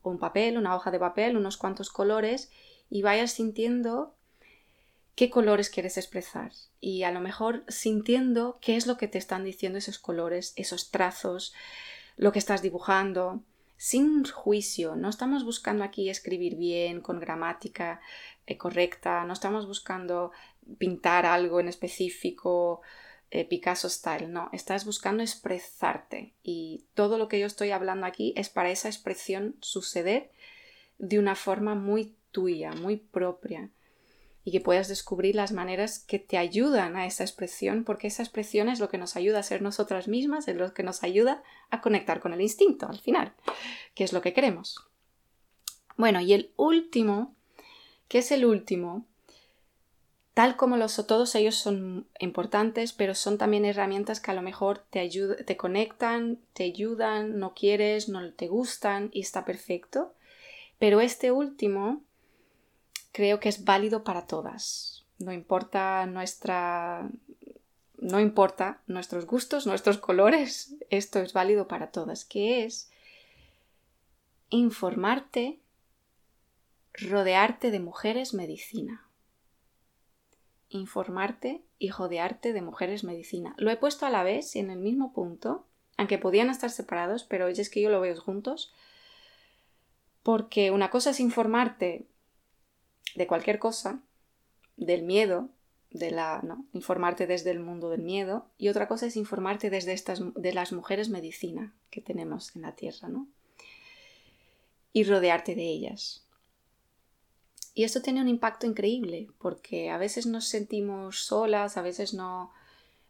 o 0.00 0.10
un 0.10 0.18
papel, 0.18 0.58
una 0.58 0.74
hoja 0.74 0.90
de 0.90 0.98
papel, 0.98 1.36
unos 1.36 1.56
cuantos 1.56 1.90
colores, 1.90 2.50
y 2.90 3.02
vayas 3.02 3.32
sintiendo 3.32 4.16
qué 5.14 5.30
colores 5.30 5.70
quieres 5.70 5.96
expresar. 5.96 6.52
Y 6.80 7.02
a 7.02 7.12
lo 7.12 7.20
mejor 7.20 7.64
sintiendo 7.68 8.58
qué 8.60 8.76
es 8.76 8.86
lo 8.86 8.96
que 8.96 9.08
te 9.08 9.18
están 9.18 9.44
diciendo 9.44 9.78
esos 9.78 9.98
colores, 9.98 10.52
esos 10.56 10.90
trazos, 10.90 11.54
lo 12.16 12.32
que 12.32 12.38
estás 12.38 12.62
dibujando, 12.62 13.42
sin 13.76 14.24
juicio. 14.24 14.96
No 14.96 15.08
estamos 15.08 15.44
buscando 15.44 15.84
aquí 15.84 16.08
escribir 16.08 16.56
bien, 16.56 17.00
con 17.00 17.20
gramática 17.20 18.00
eh, 18.46 18.56
correcta, 18.56 19.24
no 19.24 19.32
estamos 19.32 19.66
buscando 19.66 20.32
pintar 20.78 21.26
algo 21.26 21.60
en 21.60 21.68
específico, 21.68 22.82
eh, 23.30 23.44
Picasso 23.44 23.88
style, 23.88 24.30
no, 24.30 24.50
estás 24.52 24.84
buscando 24.84 25.22
expresarte. 25.22 26.34
Y 26.42 26.84
todo 26.94 27.18
lo 27.18 27.28
que 27.28 27.40
yo 27.40 27.46
estoy 27.46 27.70
hablando 27.70 28.06
aquí 28.06 28.32
es 28.36 28.48
para 28.48 28.70
esa 28.70 28.88
expresión 28.88 29.56
suceder 29.60 30.30
de 30.98 31.18
una 31.18 31.34
forma 31.34 31.74
muy 31.74 32.14
tuya, 32.30 32.72
muy 32.72 32.96
propia 32.96 33.70
y 34.44 34.50
que 34.50 34.60
puedas 34.60 34.88
descubrir 34.88 35.36
las 35.36 35.52
maneras 35.52 36.00
que 36.00 36.18
te 36.18 36.36
ayudan 36.36 36.96
a 36.96 37.06
esa 37.06 37.22
expresión, 37.22 37.84
porque 37.84 38.08
esa 38.08 38.22
expresión 38.22 38.68
es 38.68 38.80
lo 38.80 38.88
que 38.88 38.98
nos 38.98 39.14
ayuda 39.16 39.38
a 39.38 39.44
ser 39.44 39.62
nosotras 39.62 40.08
mismas, 40.08 40.48
es 40.48 40.56
lo 40.56 40.74
que 40.74 40.82
nos 40.82 41.04
ayuda 41.04 41.42
a 41.70 41.80
conectar 41.80 42.20
con 42.20 42.32
el 42.32 42.40
instinto 42.40 42.88
al 42.88 42.98
final, 42.98 43.34
que 43.94 44.04
es 44.04 44.12
lo 44.12 44.20
que 44.20 44.32
queremos. 44.32 44.84
Bueno, 45.96 46.20
y 46.20 46.32
el 46.32 46.52
último, 46.56 47.36
que 48.08 48.18
es 48.18 48.32
el 48.32 48.44
último, 48.44 49.06
tal 50.34 50.56
como 50.56 50.76
los 50.76 50.96
todos 51.06 51.34
ellos 51.36 51.54
son 51.54 52.08
importantes, 52.18 52.92
pero 52.92 53.14
son 53.14 53.38
también 53.38 53.64
herramientas 53.64 54.18
que 54.18 54.32
a 54.32 54.34
lo 54.34 54.42
mejor 54.42 54.78
te 54.90 55.08
te 55.46 55.56
conectan, 55.56 56.40
te 56.54 56.64
ayudan, 56.64 57.38
no 57.38 57.54
quieres, 57.54 58.08
no 58.08 58.32
te 58.32 58.48
gustan 58.48 59.10
y 59.12 59.20
está 59.20 59.44
perfecto. 59.44 60.14
Pero 60.78 61.00
este 61.00 61.30
último 61.30 62.02
creo 63.12 63.40
que 63.40 63.48
es 63.48 63.64
válido 63.64 64.02
para 64.04 64.26
todas. 64.26 65.04
No 65.18 65.32
importa 65.32 66.06
nuestra 66.06 67.08
no 68.02 68.18
importa 68.18 68.82
nuestros 68.88 69.26
gustos, 69.26 69.64
nuestros 69.64 69.98
colores, 69.98 70.74
esto 70.90 71.20
es 71.20 71.32
válido 71.32 71.68
para 71.68 71.92
todas, 71.92 72.24
que 72.24 72.64
es 72.64 72.90
informarte, 74.50 75.60
rodearte 76.94 77.70
de 77.70 77.78
mujeres 77.78 78.34
medicina. 78.34 79.06
Informarte 80.68 81.62
y 81.78 81.90
rodearte 81.90 82.52
de 82.52 82.60
mujeres 82.60 83.04
medicina. 83.04 83.54
Lo 83.56 83.70
he 83.70 83.76
puesto 83.76 84.04
a 84.04 84.10
la 84.10 84.24
vez 84.24 84.56
y 84.56 84.58
en 84.58 84.70
el 84.70 84.80
mismo 84.80 85.12
punto, 85.12 85.64
aunque 85.96 86.18
podían 86.18 86.50
estar 86.50 86.70
separados, 86.70 87.22
pero 87.22 87.46
es 87.46 87.70
que 87.70 87.82
yo 87.82 87.88
lo 87.88 88.00
veo 88.00 88.20
juntos, 88.20 88.72
porque 90.24 90.72
una 90.72 90.90
cosa 90.90 91.10
es 91.10 91.20
informarte 91.20 92.06
de 93.14 93.26
cualquier 93.26 93.58
cosa, 93.58 94.00
del 94.76 95.02
miedo, 95.02 95.48
de 95.90 96.10
la, 96.10 96.40
¿no? 96.42 96.64
informarte 96.72 97.26
desde 97.26 97.50
el 97.50 97.60
mundo 97.60 97.90
del 97.90 98.02
miedo, 98.02 98.46
y 98.58 98.68
otra 98.68 98.88
cosa 98.88 99.06
es 99.06 99.16
informarte 99.16 99.70
desde 99.70 99.92
estas, 99.92 100.20
de 100.34 100.52
las 100.52 100.72
mujeres 100.72 101.08
medicina 101.08 101.74
que 101.90 102.00
tenemos 102.00 102.54
en 102.56 102.62
la 102.62 102.74
Tierra, 102.74 103.08
¿no? 103.08 103.28
Y 104.94 105.04
rodearte 105.04 105.54
de 105.54 105.64
ellas. 105.64 106.26
Y 107.74 107.84
esto 107.84 108.02
tiene 108.02 108.20
un 108.20 108.28
impacto 108.28 108.66
increíble 108.66 109.28
porque 109.38 109.90
a 109.90 109.96
veces 109.96 110.26
nos 110.26 110.46
sentimos 110.46 111.24
solas, 111.24 111.76
a 111.78 111.82
veces 111.82 112.12
no, 112.12 112.52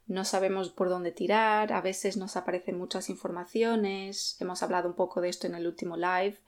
no 0.06 0.24
sabemos 0.24 0.70
por 0.70 0.88
dónde 0.88 1.10
tirar, 1.10 1.72
a 1.72 1.80
veces 1.80 2.16
nos 2.16 2.36
aparecen 2.36 2.78
muchas 2.78 3.08
informaciones. 3.10 4.36
Hemos 4.40 4.62
hablado 4.62 4.88
un 4.88 4.94
poco 4.94 5.20
de 5.20 5.30
esto 5.30 5.48
en 5.48 5.56
el 5.56 5.66
último 5.66 5.96
live, 5.96 6.38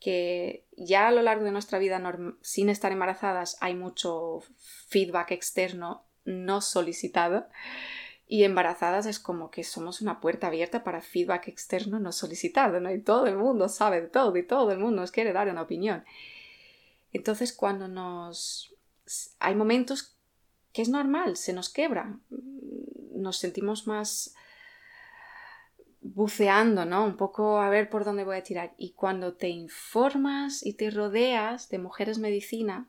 que 0.00 0.66
ya 0.76 1.08
a 1.08 1.12
lo 1.12 1.22
largo 1.22 1.44
de 1.44 1.52
nuestra 1.52 1.78
vida 1.78 2.02
sin 2.40 2.70
estar 2.70 2.90
embarazadas 2.90 3.56
hay 3.60 3.74
mucho 3.74 4.42
feedback 4.88 5.30
externo 5.32 6.04
no 6.24 6.62
solicitado 6.62 7.46
y 8.26 8.44
embarazadas 8.44 9.06
es 9.06 9.18
como 9.18 9.50
que 9.50 9.64
somos 9.64 10.00
una 10.00 10.20
puerta 10.20 10.46
abierta 10.46 10.84
para 10.84 11.02
feedback 11.02 11.48
externo 11.48 11.98
no 11.98 12.12
solicitado, 12.12 12.80
¿no? 12.80 12.92
Y 12.92 13.02
todo 13.02 13.26
el 13.26 13.36
mundo 13.36 13.68
sabe 13.68 14.00
de 14.00 14.06
todo 14.06 14.36
y 14.36 14.46
todo 14.46 14.70
el 14.70 14.78
mundo 14.78 15.00
nos 15.00 15.10
quiere 15.10 15.32
dar 15.32 15.48
una 15.48 15.62
opinión. 15.62 16.04
Entonces 17.12 17.52
cuando 17.52 17.88
nos... 17.88 18.74
hay 19.40 19.54
momentos 19.54 20.16
que 20.72 20.82
es 20.82 20.88
normal, 20.88 21.36
se 21.36 21.52
nos 21.52 21.68
quebra, 21.68 22.20
nos 23.12 23.36
sentimos 23.38 23.86
más 23.86 24.34
buceando, 26.00 26.84
¿no? 26.84 27.04
Un 27.04 27.16
poco 27.16 27.60
a 27.60 27.68
ver 27.68 27.90
por 27.90 28.04
dónde 28.04 28.24
voy 28.24 28.36
a 28.36 28.42
tirar. 28.42 28.72
Y 28.76 28.92
cuando 28.92 29.34
te 29.34 29.48
informas 29.48 30.64
y 30.64 30.74
te 30.74 30.90
rodeas 30.90 31.68
de 31.68 31.78
mujeres 31.78 32.18
medicina, 32.18 32.86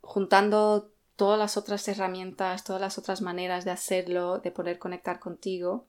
juntando 0.00 0.90
todas 1.16 1.38
las 1.38 1.56
otras 1.56 1.86
herramientas, 1.88 2.64
todas 2.64 2.80
las 2.80 2.98
otras 2.98 3.20
maneras 3.20 3.64
de 3.64 3.70
hacerlo, 3.70 4.38
de 4.38 4.50
poder 4.50 4.78
conectar 4.78 5.20
contigo, 5.20 5.84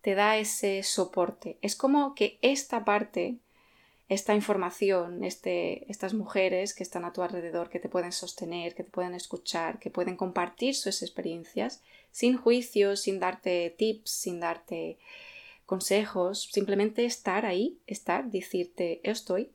te 0.00 0.14
da 0.14 0.36
ese 0.36 0.82
soporte. 0.82 1.58
Es 1.62 1.76
como 1.76 2.14
que 2.14 2.38
esta 2.42 2.84
parte, 2.84 3.38
esta 4.08 4.34
información, 4.34 5.24
este, 5.24 5.90
estas 5.90 6.12
mujeres 6.12 6.74
que 6.74 6.82
están 6.82 7.04
a 7.04 7.12
tu 7.12 7.22
alrededor, 7.22 7.70
que 7.70 7.80
te 7.80 7.88
pueden 7.88 8.12
sostener, 8.12 8.74
que 8.74 8.84
te 8.84 8.90
pueden 8.90 9.14
escuchar, 9.14 9.78
que 9.78 9.90
pueden 9.90 10.16
compartir 10.16 10.74
sus 10.74 11.02
experiencias, 11.02 11.82
sin 12.10 12.36
juicios, 12.36 13.00
sin 13.00 13.18
darte 13.18 13.74
tips, 13.76 14.10
sin 14.10 14.40
darte 14.40 14.98
consejos, 15.66 16.48
simplemente 16.52 17.06
estar 17.06 17.46
ahí, 17.46 17.78
estar, 17.86 18.30
decirte 18.30 19.00
estoy, 19.02 19.50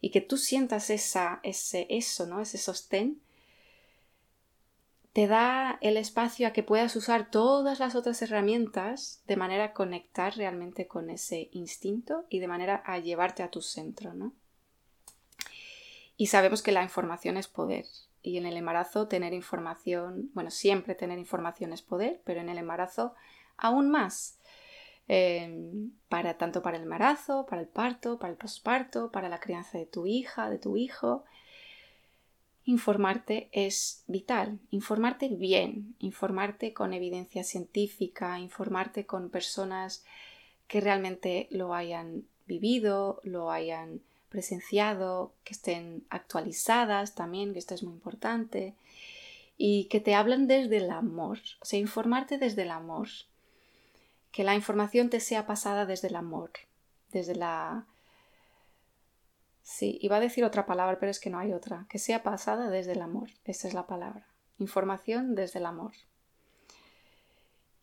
y 0.00 0.10
que 0.10 0.20
tú 0.20 0.36
sientas 0.36 0.90
esa, 0.90 1.40
ese, 1.42 1.86
eso, 1.88 2.26
¿no? 2.26 2.40
ese 2.40 2.58
sostén, 2.58 3.20
te 5.12 5.26
da 5.26 5.78
el 5.82 5.96
espacio 5.96 6.46
a 6.46 6.52
que 6.52 6.62
puedas 6.62 6.96
usar 6.96 7.30
todas 7.30 7.80
las 7.80 7.94
otras 7.94 8.22
herramientas 8.22 9.22
de 9.26 9.36
manera 9.36 9.64
a 9.64 9.72
conectar 9.72 10.36
realmente 10.36 10.86
con 10.86 11.10
ese 11.10 11.48
instinto 11.52 12.24
y 12.30 12.38
de 12.38 12.48
manera 12.48 12.82
a 12.86 12.98
llevarte 12.98 13.42
a 13.42 13.50
tu 13.50 13.60
centro, 13.60 14.14
¿no? 14.14 14.32
Y 16.16 16.28
sabemos 16.28 16.62
que 16.62 16.72
la 16.72 16.82
información 16.82 17.36
es 17.36 17.48
poder. 17.48 17.84
Y 18.22 18.38
en 18.38 18.46
el 18.46 18.56
embarazo 18.56 19.08
tener 19.08 19.34
información, 19.34 20.30
bueno, 20.32 20.50
siempre 20.50 20.94
tener 20.94 21.18
información 21.18 21.72
es 21.72 21.82
poder, 21.82 22.22
pero 22.24 22.40
en 22.40 22.48
el 22.48 22.58
embarazo 22.58 23.14
aún 23.56 23.90
más. 23.90 24.38
Em, 25.08 25.90
para 26.08 26.38
tanto 26.38 26.62
para 26.62 26.76
el 26.76 26.84
embarazo, 26.84 27.44
para 27.46 27.60
el 27.60 27.68
parto, 27.68 28.18
para 28.18 28.30
el 28.30 28.38
posparto, 28.38 29.10
para 29.10 29.28
la 29.28 29.40
crianza 29.40 29.76
de 29.76 29.84
tu 29.84 30.06
hija, 30.06 30.48
de 30.48 30.58
tu 30.58 30.76
hijo, 30.76 31.24
informarte 32.64 33.48
es 33.52 34.04
vital, 34.06 34.58
informarte 34.70 35.28
bien, 35.28 35.94
informarte 35.98 36.72
con 36.72 36.92
evidencia 36.92 37.44
científica, 37.44 38.38
informarte 38.38 39.04
con 39.06 39.30
personas 39.30 40.04
que 40.68 40.80
realmente 40.80 41.48
lo 41.50 41.74
hayan 41.74 42.24
vivido, 42.46 43.20
lo 43.24 43.50
hayan 43.50 44.00
presenciado, 44.28 45.32
que 45.44 45.52
estén 45.54 46.04
actualizadas 46.08 47.14
también, 47.14 47.52
que 47.52 47.58
esto 47.58 47.74
es 47.74 47.82
muy 47.82 47.92
importante, 47.92 48.74
y 49.58 49.84
que 49.84 50.00
te 50.00 50.14
hablan 50.14 50.46
desde 50.46 50.78
el 50.78 50.90
amor, 50.90 51.38
o 51.60 51.64
sea, 51.64 51.78
informarte 51.78 52.38
desde 52.38 52.62
el 52.62 52.70
amor, 52.70 53.08
que 54.30 54.44
la 54.44 54.54
información 54.54 55.10
te 55.10 55.20
sea 55.20 55.46
pasada 55.46 55.84
desde 55.84 56.08
el 56.08 56.16
amor, 56.16 56.50
desde 57.12 57.34
la 57.34 57.86
Sí, 59.82 59.98
iba 60.00 60.18
a 60.18 60.20
decir 60.20 60.44
otra 60.44 60.64
palabra, 60.64 61.00
pero 61.00 61.10
es 61.10 61.18
que 61.18 61.28
no 61.28 61.40
hay 61.40 61.52
otra. 61.52 61.86
Que 61.90 61.98
sea 61.98 62.22
pasada 62.22 62.70
desde 62.70 62.92
el 62.92 63.02
amor. 63.02 63.30
Esa 63.44 63.66
es 63.66 63.74
la 63.74 63.88
palabra. 63.88 64.28
Información 64.58 65.34
desde 65.34 65.58
el 65.58 65.66
amor. 65.66 65.90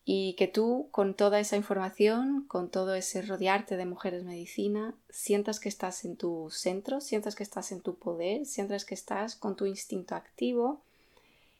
Y 0.06 0.32
que 0.38 0.48
tú, 0.48 0.88
con 0.92 1.12
toda 1.12 1.40
esa 1.40 1.56
información, 1.56 2.46
con 2.48 2.70
todo 2.70 2.94
ese 2.94 3.20
rodearte 3.20 3.76
de 3.76 3.84
mujeres 3.84 4.24
medicina, 4.24 4.94
sientas 5.10 5.60
que 5.60 5.68
estás 5.68 6.06
en 6.06 6.16
tu 6.16 6.48
centro, 6.50 7.02
sientas 7.02 7.34
que 7.34 7.42
estás 7.42 7.70
en 7.70 7.82
tu 7.82 7.98
poder, 7.98 8.46
sientas 8.46 8.86
que 8.86 8.94
estás 8.94 9.36
con 9.36 9.54
tu 9.54 9.66
instinto 9.66 10.14
activo 10.14 10.80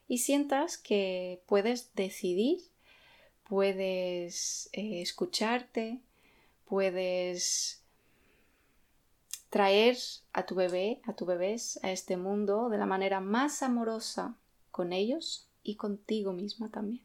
y 0.07 0.17
sientas 0.17 0.79
que 0.79 1.43
puedes 1.45 1.93
decidir, 1.93 2.61
puedes 3.47 4.71
eh, 4.73 5.03
escucharte, 5.03 5.99
puedes 6.65 7.80
traer 9.51 9.97
a 10.31 10.45
tu 10.45 10.55
bebé, 10.55 11.01
a 11.03 11.13
tu 11.13 11.25
bebés, 11.25 11.77
a 11.83 11.91
este 11.91 12.15
mundo 12.15 12.69
de 12.69 12.77
la 12.77 12.85
manera 12.85 13.19
más 13.19 13.61
amorosa 13.61 14.35
con 14.71 14.93
ellos 14.93 15.49
y 15.61 15.75
contigo 15.75 16.31
misma 16.31 16.71
también. 16.71 17.03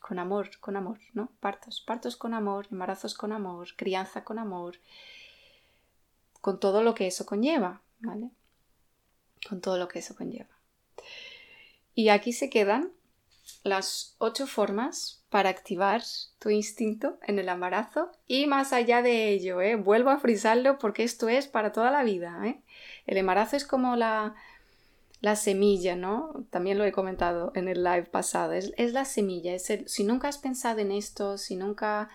Con 0.00 0.18
amor, 0.18 0.50
con 0.60 0.76
amor, 0.76 0.98
¿no? 1.14 1.32
Partos, 1.40 1.80
partos 1.80 2.16
con 2.16 2.34
amor, 2.34 2.68
embarazos 2.70 3.14
con 3.14 3.32
amor, 3.32 3.68
crianza 3.76 4.22
con 4.22 4.38
amor, 4.38 4.76
con 6.42 6.60
todo 6.60 6.82
lo 6.82 6.94
que 6.94 7.06
eso 7.06 7.24
conlleva, 7.24 7.80
¿vale? 8.00 8.30
Con 9.48 9.62
todo 9.62 9.78
lo 9.78 9.88
que 9.88 10.00
eso 10.00 10.14
conlleva. 10.14 10.50
Y 11.94 12.10
aquí 12.10 12.34
se 12.34 12.50
quedan 12.50 12.92
las 13.62 14.14
ocho 14.18 14.46
formas 14.46 15.22
para 15.28 15.50
activar 15.50 16.02
tu 16.38 16.50
instinto 16.50 17.18
en 17.26 17.38
el 17.38 17.48
embarazo 17.48 18.10
y 18.26 18.46
más 18.46 18.72
allá 18.72 19.02
de 19.02 19.28
ello, 19.28 19.60
¿eh? 19.60 19.76
vuelvo 19.76 20.10
a 20.10 20.18
frisarlo 20.18 20.78
porque 20.78 21.04
esto 21.04 21.28
es 21.28 21.46
para 21.46 21.72
toda 21.72 21.90
la 21.90 22.02
vida. 22.02 22.40
¿eh? 22.44 22.60
El 23.06 23.18
embarazo 23.18 23.56
es 23.56 23.66
como 23.66 23.96
la, 23.96 24.34
la 25.20 25.36
semilla, 25.36 25.96
¿no? 25.96 26.46
También 26.50 26.78
lo 26.78 26.84
he 26.84 26.92
comentado 26.92 27.52
en 27.54 27.68
el 27.68 27.84
live 27.84 28.04
pasado, 28.04 28.52
es, 28.52 28.72
la 28.92 29.04
semilla, 29.04 29.54
es 29.54 29.70
si 29.86 30.04
nunca 30.04 30.28
has 30.28 30.38
pensado 30.38 30.80
en 30.80 30.92
esto, 30.92 31.36
si 31.36 31.56
nunca, 31.56 32.08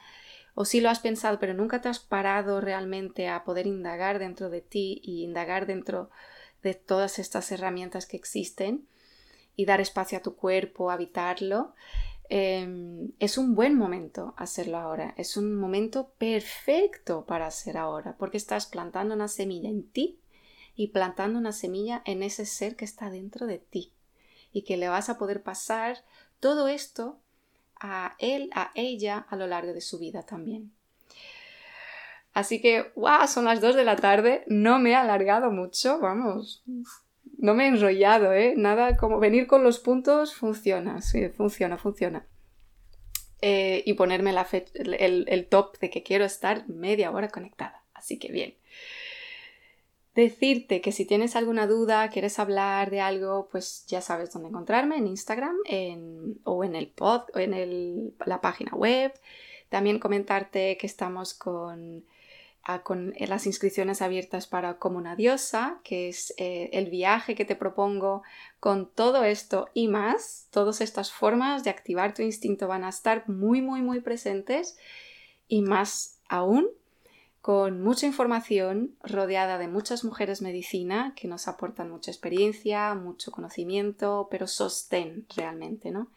o 0.56 0.66
si 0.66 0.82
lo 0.82 0.90
has 0.90 1.00
pensado, 1.00 1.40
pero 1.40 1.54
nunca 1.54 1.82
te 1.82 1.90
has 1.90 2.00
parado 2.00 2.62
realmente 2.62 3.30
a 3.30 3.44
poder 3.44 3.68
indagar 3.68 4.18
dentro 4.18 4.50
de 4.50 4.62
ti 4.62 5.02
y 5.04 5.24
indagar 5.24 5.68
dentro 5.68 6.10
de 6.64 6.74
todas 6.74 7.20
estas 7.20 7.52
herramientas 7.52 8.08
que 8.08 8.18
existen, 8.18 8.88
y 9.56 9.66
dar 9.66 9.82
espacio 9.82 10.18
a 10.18 10.22
tu 10.22 10.36
cuerpo, 10.36 10.92
habitarlo, 10.92 11.74
em, 12.30 13.12
es 13.20 13.38
un 13.38 13.56
buen 13.56 13.78
momento 13.78 14.34
hacerlo 14.38 14.78
ahora. 14.78 15.14
Es 15.18 15.38
un 15.38 15.56
momento 15.56 16.12
perfecto 16.18 17.26
para 17.26 17.48
hacer 17.48 17.78
ahora, 17.78 18.16
porque 18.18 18.38
estás 18.38 18.66
plantando 18.66 19.16
una 19.16 19.28
semilla 19.28 19.70
en 19.70 19.84
ti 19.84 20.20
y 20.76 20.88
plantando 20.90 21.40
una 21.40 21.52
semilla 21.52 22.02
en 22.06 22.24
ese 22.24 22.46
ser 22.46 22.76
que 22.76 22.86
está 22.86 23.10
dentro 23.10 23.48
de 23.48 23.60
ti 23.60 23.94
y 24.52 24.64
que 24.64 24.78
le 24.78 24.90
vas 24.90 25.10
a 25.10 25.18
poder 25.18 25.44
pasar 25.44 26.04
todo 26.40 26.68
esto 26.68 27.20
a 27.80 28.16
él, 28.20 28.50
a 28.54 28.72
ella 28.76 29.26
a 29.30 29.36
lo 29.36 29.48
largo 29.48 29.74
de 29.74 29.82
su 29.82 30.00
vida 30.00 30.24
también. 30.24 30.72
Así 32.34 32.62
que, 32.62 32.92
¡guau! 32.96 33.28
Son 33.28 33.46
las 33.46 33.62
2 33.62 33.76
de 33.76 33.86
la 33.86 33.96
tarde, 33.96 34.44
no 34.48 34.78
me 34.78 34.92
he 34.92 34.96
alargado 34.96 35.52
mucho, 35.52 36.00
vamos, 36.00 36.64
no 37.46 37.54
me 37.54 37.66
he 37.66 37.68
enrollado, 37.68 38.34
¿eh? 38.34 38.56
Nada 38.58 38.98
como 38.98 39.20
venir 39.20 39.46
con 39.46 39.64
los 39.64 39.80
puntos 39.80 40.34
funciona, 40.34 41.02
sí, 41.02 41.30
funciona, 41.30 41.78
funciona. 41.78 42.26
Eh, 43.42 43.84
y 43.86 43.94
ponerme 43.94 44.34
la 44.34 44.48
el, 44.74 45.26
el 45.28 45.48
top 45.48 45.78
de 45.78 45.92
que 45.92 46.02
quiero 46.02 46.26
estar 46.26 46.68
media 46.68 47.12
hora 47.12 47.30
conectada. 47.30 47.84
Así 47.94 48.18
que 48.18 48.32
bien. 48.32 48.56
Decirte 50.16 50.82
que 50.82 50.92
si 50.92 51.06
tienes 51.06 51.36
alguna 51.36 51.68
duda, 51.68 52.10
quieres 52.10 52.40
hablar 52.40 52.90
de 52.90 53.02
algo, 53.02 53.48
pues 53.52 53.86
ya 53.86 54.02
sabes 54.02 54.32
dónde 54.32 54.50
encontrarme, 54.50 54.98
en 54.98 55.08
Instagram 55.08 55.56
o 56.46 56.64
en 56.64 56.76
el 56.76 56.88
pod, 56.88 57.24
o 57.36 57.40
en 57.40 57.54
el, 57.54 58.16
la 58.26 58.42
página 58.42 58.72
web. 58.74 59.14
También 59.70 60.00
comentarte 60.00 60.78
que 60.78 60.88
estamos 60.88 61.34
con 61.36 62.06
con 62.84 63.14
eh, 63.16 63.28
las 63.28 63.46
inscripciones 63.46 64.02
abiertas 64.02 64.48
para 64.48 64.80
Como 64.80 64.98
una 64.98 65.16
diosa, 65.16 65.80
que 65.84 66.10
es 66.10 66.34
eh, 66.38 66.70
el 66.74 66.90
viaje 66.90 67.36
que 67.36 67.46
te 67.46 67.56
propongo 67.56 68.24
con 68.60 68.90
todo 68.90 69.24
esto 69.24 69.70
y 69.76 69.88
más. 69.88 70.48
Todas 70.50 70.82
estas 70.82 71.12
formas 71.12 71.64
de 71.64 71.70
activar 71.70 72.16
tu 72.16 72.24
instinto 72.24 72.68
van 72.68 72.84
a 72.84 72.90
estar 72.90 73.30
muy, 73.30 73.62
muy, 73.62 73.82
muy 73.82 74.02
presentes 74.02 74.78
y 75.48 75.62
más 75.62 76.20
aún 76.28 76.68
con 77.42 77.84
mucha 77.84 78.08
información 78.08 78.96
rodeada 79.04 79.60
de 79.60 79.68
muchas 79.68 80.04
mujeres 80.04 80.42
medicina 80.42 81.14
que 81.16 81.28
nos 81.28 81.48
aportan 81.48 81.92
mucha 81.92 82.10
experiencia, 82.10 82.96
mucho 82.96 83.32
conocimiento, 83.32 84.28
pero 84.32 84.48
sostén 84.48 85.28
realmente, 85.36 85.92
¿no? 85.92 86.10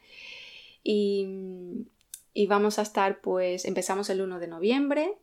Y, 0.83 1.85
y 2.33 2.47
vamos 2.47 2.79
a 2.79 2.81
estar, 2.81 3.21
pues, 3.21 3.65
empezamos 3.65 4.09
el 4.09 4.21
1 4.21 4.39
de 4.39 4.47
noviembre 4.47 5.17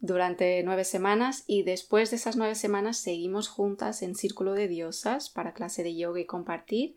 durante 0.00 0.62
nueve 0.62 0.84
semanas 0.84 1.44
y 1.46 1.62
después 1.62 2.10
de 2.10 2.16
esas 2.16 2.36
nueve 2.36 2.54
semanas 2.54 2.98
seguimos 2.98 3.48
juntas 3.48 4.02
en 4.02 4.14
Círculo 4.14 4.54
de 4.54 4.68
Diosas 4.68 5.30
para 5.30 5.54
clase 5.54 5.82
de 5.82 5.94
yoga 5.94 6.20
y 6.20 6.26
compartir 6.26 6.96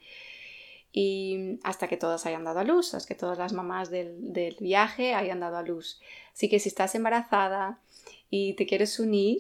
y 0.94 1.60
hasta 1.64 1.88
que 1.88 1.98
todas 1.98 2.28
hayan 2.28 2.44
dado 2.44 2.60
a 2.60 2.64
luz, 2.64 2.94
hasta 2.94 3.08
que 3.08 3.20
todas 3.20 3.40
las 3.40 3.52
mamás 3.52 3.90
del, 3.90 4.32
del, 4.32 4.56
viaje 4.60 5.16
hayan 5.16 5.40
dado 5.40 5.58
a 5.58 5.64
luz. 5.64 6.00
Así 6.34 6.50
que 6.50 6.60
si 6.60 6.70
estás 6.70 6.94
embarazada 6.94 7.80
y 8.30 8.54
te 8.54 8.68
quieres 8.68 9.00
unir, 9.00 9.40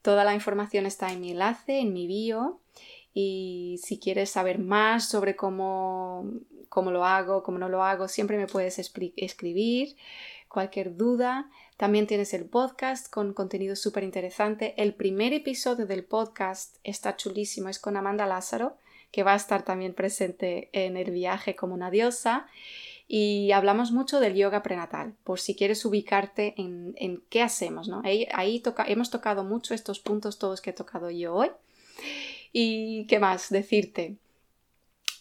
toda 0.00 0.22
la 0.22 0.34
información 0.34 0.86
está 0.86 1.12
en 1.12 1.20
mi 1.20 1.32
enlace, 1.32 1.80
en 1.80 1.92
mi 1.92 2.06
bio. 2.06 2.60
Y 3.12 3.80
si 3.82 3.98
quieres 3.98 4.30
saber 4.30 4.60
más 4.60 5.08
sobre 5.08 5.34
cómo, 5.34 6.30
cómo 6.68 6.92
lo 6.92 7.04
hago, 7.04 7.42
cómo 7.42 7.58
no 7.58 7.68
lo 7.68 7.82
hago, 7.82 8.06
siempre 8.06 8.36
me 8.36 8.46
puedes 8.46 8.78
escribir. 8.78 9.96
Cualquier 10.48 10.96
duda, 10.96 11.50
también 11.76 12.06
tienes 12.06 12.32
el 12.34 12.46
podcast 12.46 13.10
con 13.10 13.34
contenido 13.34 13.76
súper 13.76 14.02
interesante. 14.02 14.74
El 14.76 14.94
primer 14.94 15.32
episodio 15.32 15.86
del 15.86 16.04
podcast 16.04 16.76
está 16.84 17.16
chulísimo, 17.16 17.68
es 17.68 17.78
con 17.78 17.96
Amanda 17.96 18.26
Lázaro 18.26 18.76
que 19.16 19.22
va 19.22 19.32
a 19.32 19.36
estar 19.36 19.64
también 19.64 19.94
presente 19.94 20.68
en 20.72 20.96
el 20.96 21.10
viaje 21.10 21.56
como 21.56 21.74
una 21.74 21.90
diosa. 21.90 22.48
Y 23.08 23.52
hablamos 23.52 23.92
mucho 23.92 24.20
del 24.20 24.34
yoga 24.34 24.62
prenatal, 24.62 25.14
por 25.22 25.38
si 25.38 25.54
quieres 25.54 25.84
ubicarte 25.84 26.54
en, 26.58 27.22
qué 27.30 27.40
hacemos. 27.40 27.88
¿no? 27.88 28.02
Ahí, 28.04 28.26
hemos 28.86 29.10
tocado 29.10 29.44
mucho 29.44 29.74
estos 29.74 30.00
puntos, 30.00 30.38
todos 30.38 30.60
que 30.60 30.70
he 30.70 30.74
tocado 30.74 31.10
yo 31.10 31.34
hoy. 31.34 31.50
¿Y 32.52 33.06
qué 33.06 33.18
más 33.18 33.48
decirte? 33.48 34.16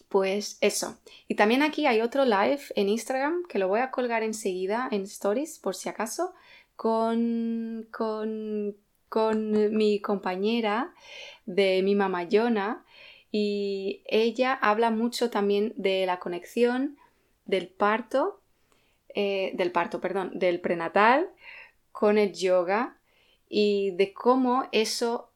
Pues 0.09 0.57
eso. 0.61 0.97
Y 1.27 1.35
también 1.35 1.61
aquí 1.61 1.85
hay 1.85 2.01
otro 2.01 2.25
live 2.25 2.61
en 2.75 2.89
Instagram 2.89 3.43
que 3.47 3.59
lo 3.59 3.67
voy 3.67 3.81
a 3.81 3.91
colgar 3.91 4.23
enseguida 4.23 4.89
en 4.91 5.03
stories 5.03 5.59
por 5.59 5.75
si 5.75 5.89
acaso 5.89 6.33
con, 6.75 7.87
con, 7.91 8.75
con 9.09 9.75
mi 9.75 10.01
compañera 10.01 10.93
de 11.45 11.81
mi 11.83 11.95
mamá 11.95 12.23
Yona 12.23 12.85
y 13.31 14.01
ella 14.05 14.53
habla 14.53 14.91
mucho 14.91 15.29
también 15.29 15.73
de 15.75 16.05
la 16.05 16.19
conexión 16.19 16.97
del 17.45 17.67
parto, 17.67 18.39
eh, 19.09 19.51
del 19.55 19.71
parto, 19.71 20.01
perdón, 20.01 20.31
del 20.39 20.59
prenatal 20.61 21.29
con 21.91 22.17
el 22.17 22.33
yoga 22.33 22.97
y 23.49 23.91
de 23.91 24.13
cómo 24.13 24.67
eso, 24.71 25.31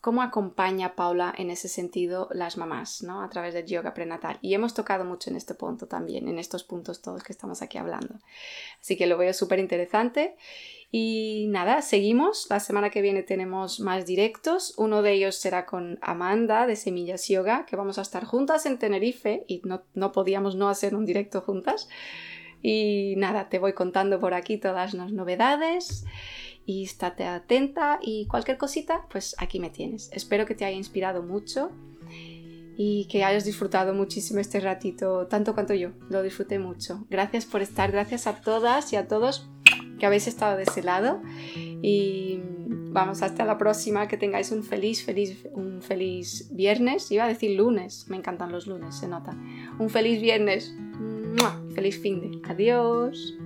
cómo 0.00 0.22
acompaña 0.22 0.94
Paula 0.94 1.34
en 1.36 1.50
ese 1.50 1.68
sentido 1.68 2.28
las 2.32 2.56
mamás, 2.56 3.02
¿no? 3.02 3.22
A 3.22 3.28
través 3.28 3.54
del 3.54 3.66
yoga 3.66 3.94
prenatal. 3.94 4.38
Y 4.42 4.54
hemos 4.54 4.74
tocado 4.74 5.04
mucho 5.04 5.30
en 5.30 5.36
este 5.36 5.54
punto 5.54 5.86
también, 5.86 6.28
en 6.28 6.38
estos 6.38 6.64
puntos 6.64 7.02
todos 7.02 7.22
que 7.22 7.32
estamos 7.32 7.62
aquí 7.62 7.78
hablando. 7.78 8.14
Así 8.80 8.96
que 8.96 9.06
lo 9.06 9.18
veo 9.18 9.32
súper 9.32 9.58
interesante 9.58 10.36
y 10.90 11.46
nada, 11.48 11.82
seguimos. 11.82 12.46
La 12.48 12.60
semana 12.60 12.88
que 12.90 13.02
viene 13.02 13.22
tenemos 13.22 13.80
más 13.80 14.06
directos. 14.06 14.74
Uno 14.78 15.02
de 15.02 15.12
ellos 15.12 15.36
será 15.36 15.66
con 15.66 15.98
Amanda 16.00 16.66
de 16.66 16.76
Semillas 16.76 17.28
Yoga, 17.28 17.66
que 17.66 17.76
vamos 17.76 17.98
a 17.98 18.02
estar 18.02 18.24
juntas 18.24 18.64
en 18.64 18.78
Tenerife 18.78 19.44
y 19.46 19.60
no, 19.64 19.82
no 19.94 20.12
podíamos 20.12 20.56
no 20.56 20.68
hacer 20.68 20.94
un 20.94 21.04
directo 21.04 21.42
juntas. 21.42 21.88
Y 22.62 23.14
nada, 23.18 23.48
te 23.48 23.58
voy 23.58 23.74
contando 23.74 24.18
por 24.18 24.34
aquí 24.34 24.56
todas 24.56 24.94
las 24.94 25.12
novedades 25.12 26.06
y 26.64 26.84
estate 26.84 27.24
atenta 27.24 27.98
y 28.02 28.26
cualquier 28.26 28.58
cosita, 28.58 29.06
pues 29.10 29.34
aquí 29.38 29.60
me 29.60 29.70
tienes. 29.70 30.10
Espero 30.12 30.46
que 30.46 30.54
te 30.54 30.64
haya 30.64 30.76
inspirado 30.76 31.22
mucho 31.22 31.70
y 32.76 33.06
que 33.06 33.24
hayas 33.24 33.44
disfrutado 33.44 33.92
muchísimo 33.92 34.38
este 34.38 34.60
ratito, 34.60 35.26
tanto 35.26 35.52
cuanto 35.52 35.74
yo. 35.74 35.90
Lo 36.08 36.22
disfruté 36.22 36.58
mucho. 36.58 37.06
Gracias 37.10 37.44
por 37.44 37.60
estar, 37.60 37.90
gracias 37.90 38.26
a 38.26 38.40
todas 38.40 38.92
y 38.92 38.96
a 38.96 39.08
todos 39.08 39.48
que 39.98 40.06
habéis 40.06 40.26
estado 40.26 40.56
de 40.56 40.64
ese 40.64 40.82
lado. 40.82 41.20
Y 41.82 42.40
vamos 42.90 43.22
hasta 43.22 43.44
la 43.44 43.58
próxima 43.58 44.08
que 44.08 44.16
tengáis 44.16 44.50
un 44.50 44.62
feliz 44.62 45.04
feliz 45.04 45.46
un 45.52 45.82
feliz 45.82 46.48
viernes. 46.50 47.10
Iba 47.10 47.24
a 47.24 47.28
decir 47.28 47.56
lunes 47.56 48.06
me 48.08 48.16
encantan 48.16 48.52
los 48.52 48.66
lunes 48.66 48.96
se 48.96 49.08
nota. 49.08 49.36
Un 49.78 49.90
feliz 49.90 50.20
viernes. 50.20 50.74
Feliz 51.74 52.00
fin 52.00 52.20
de. 52.20 52.40
Adiós 52.48 53.38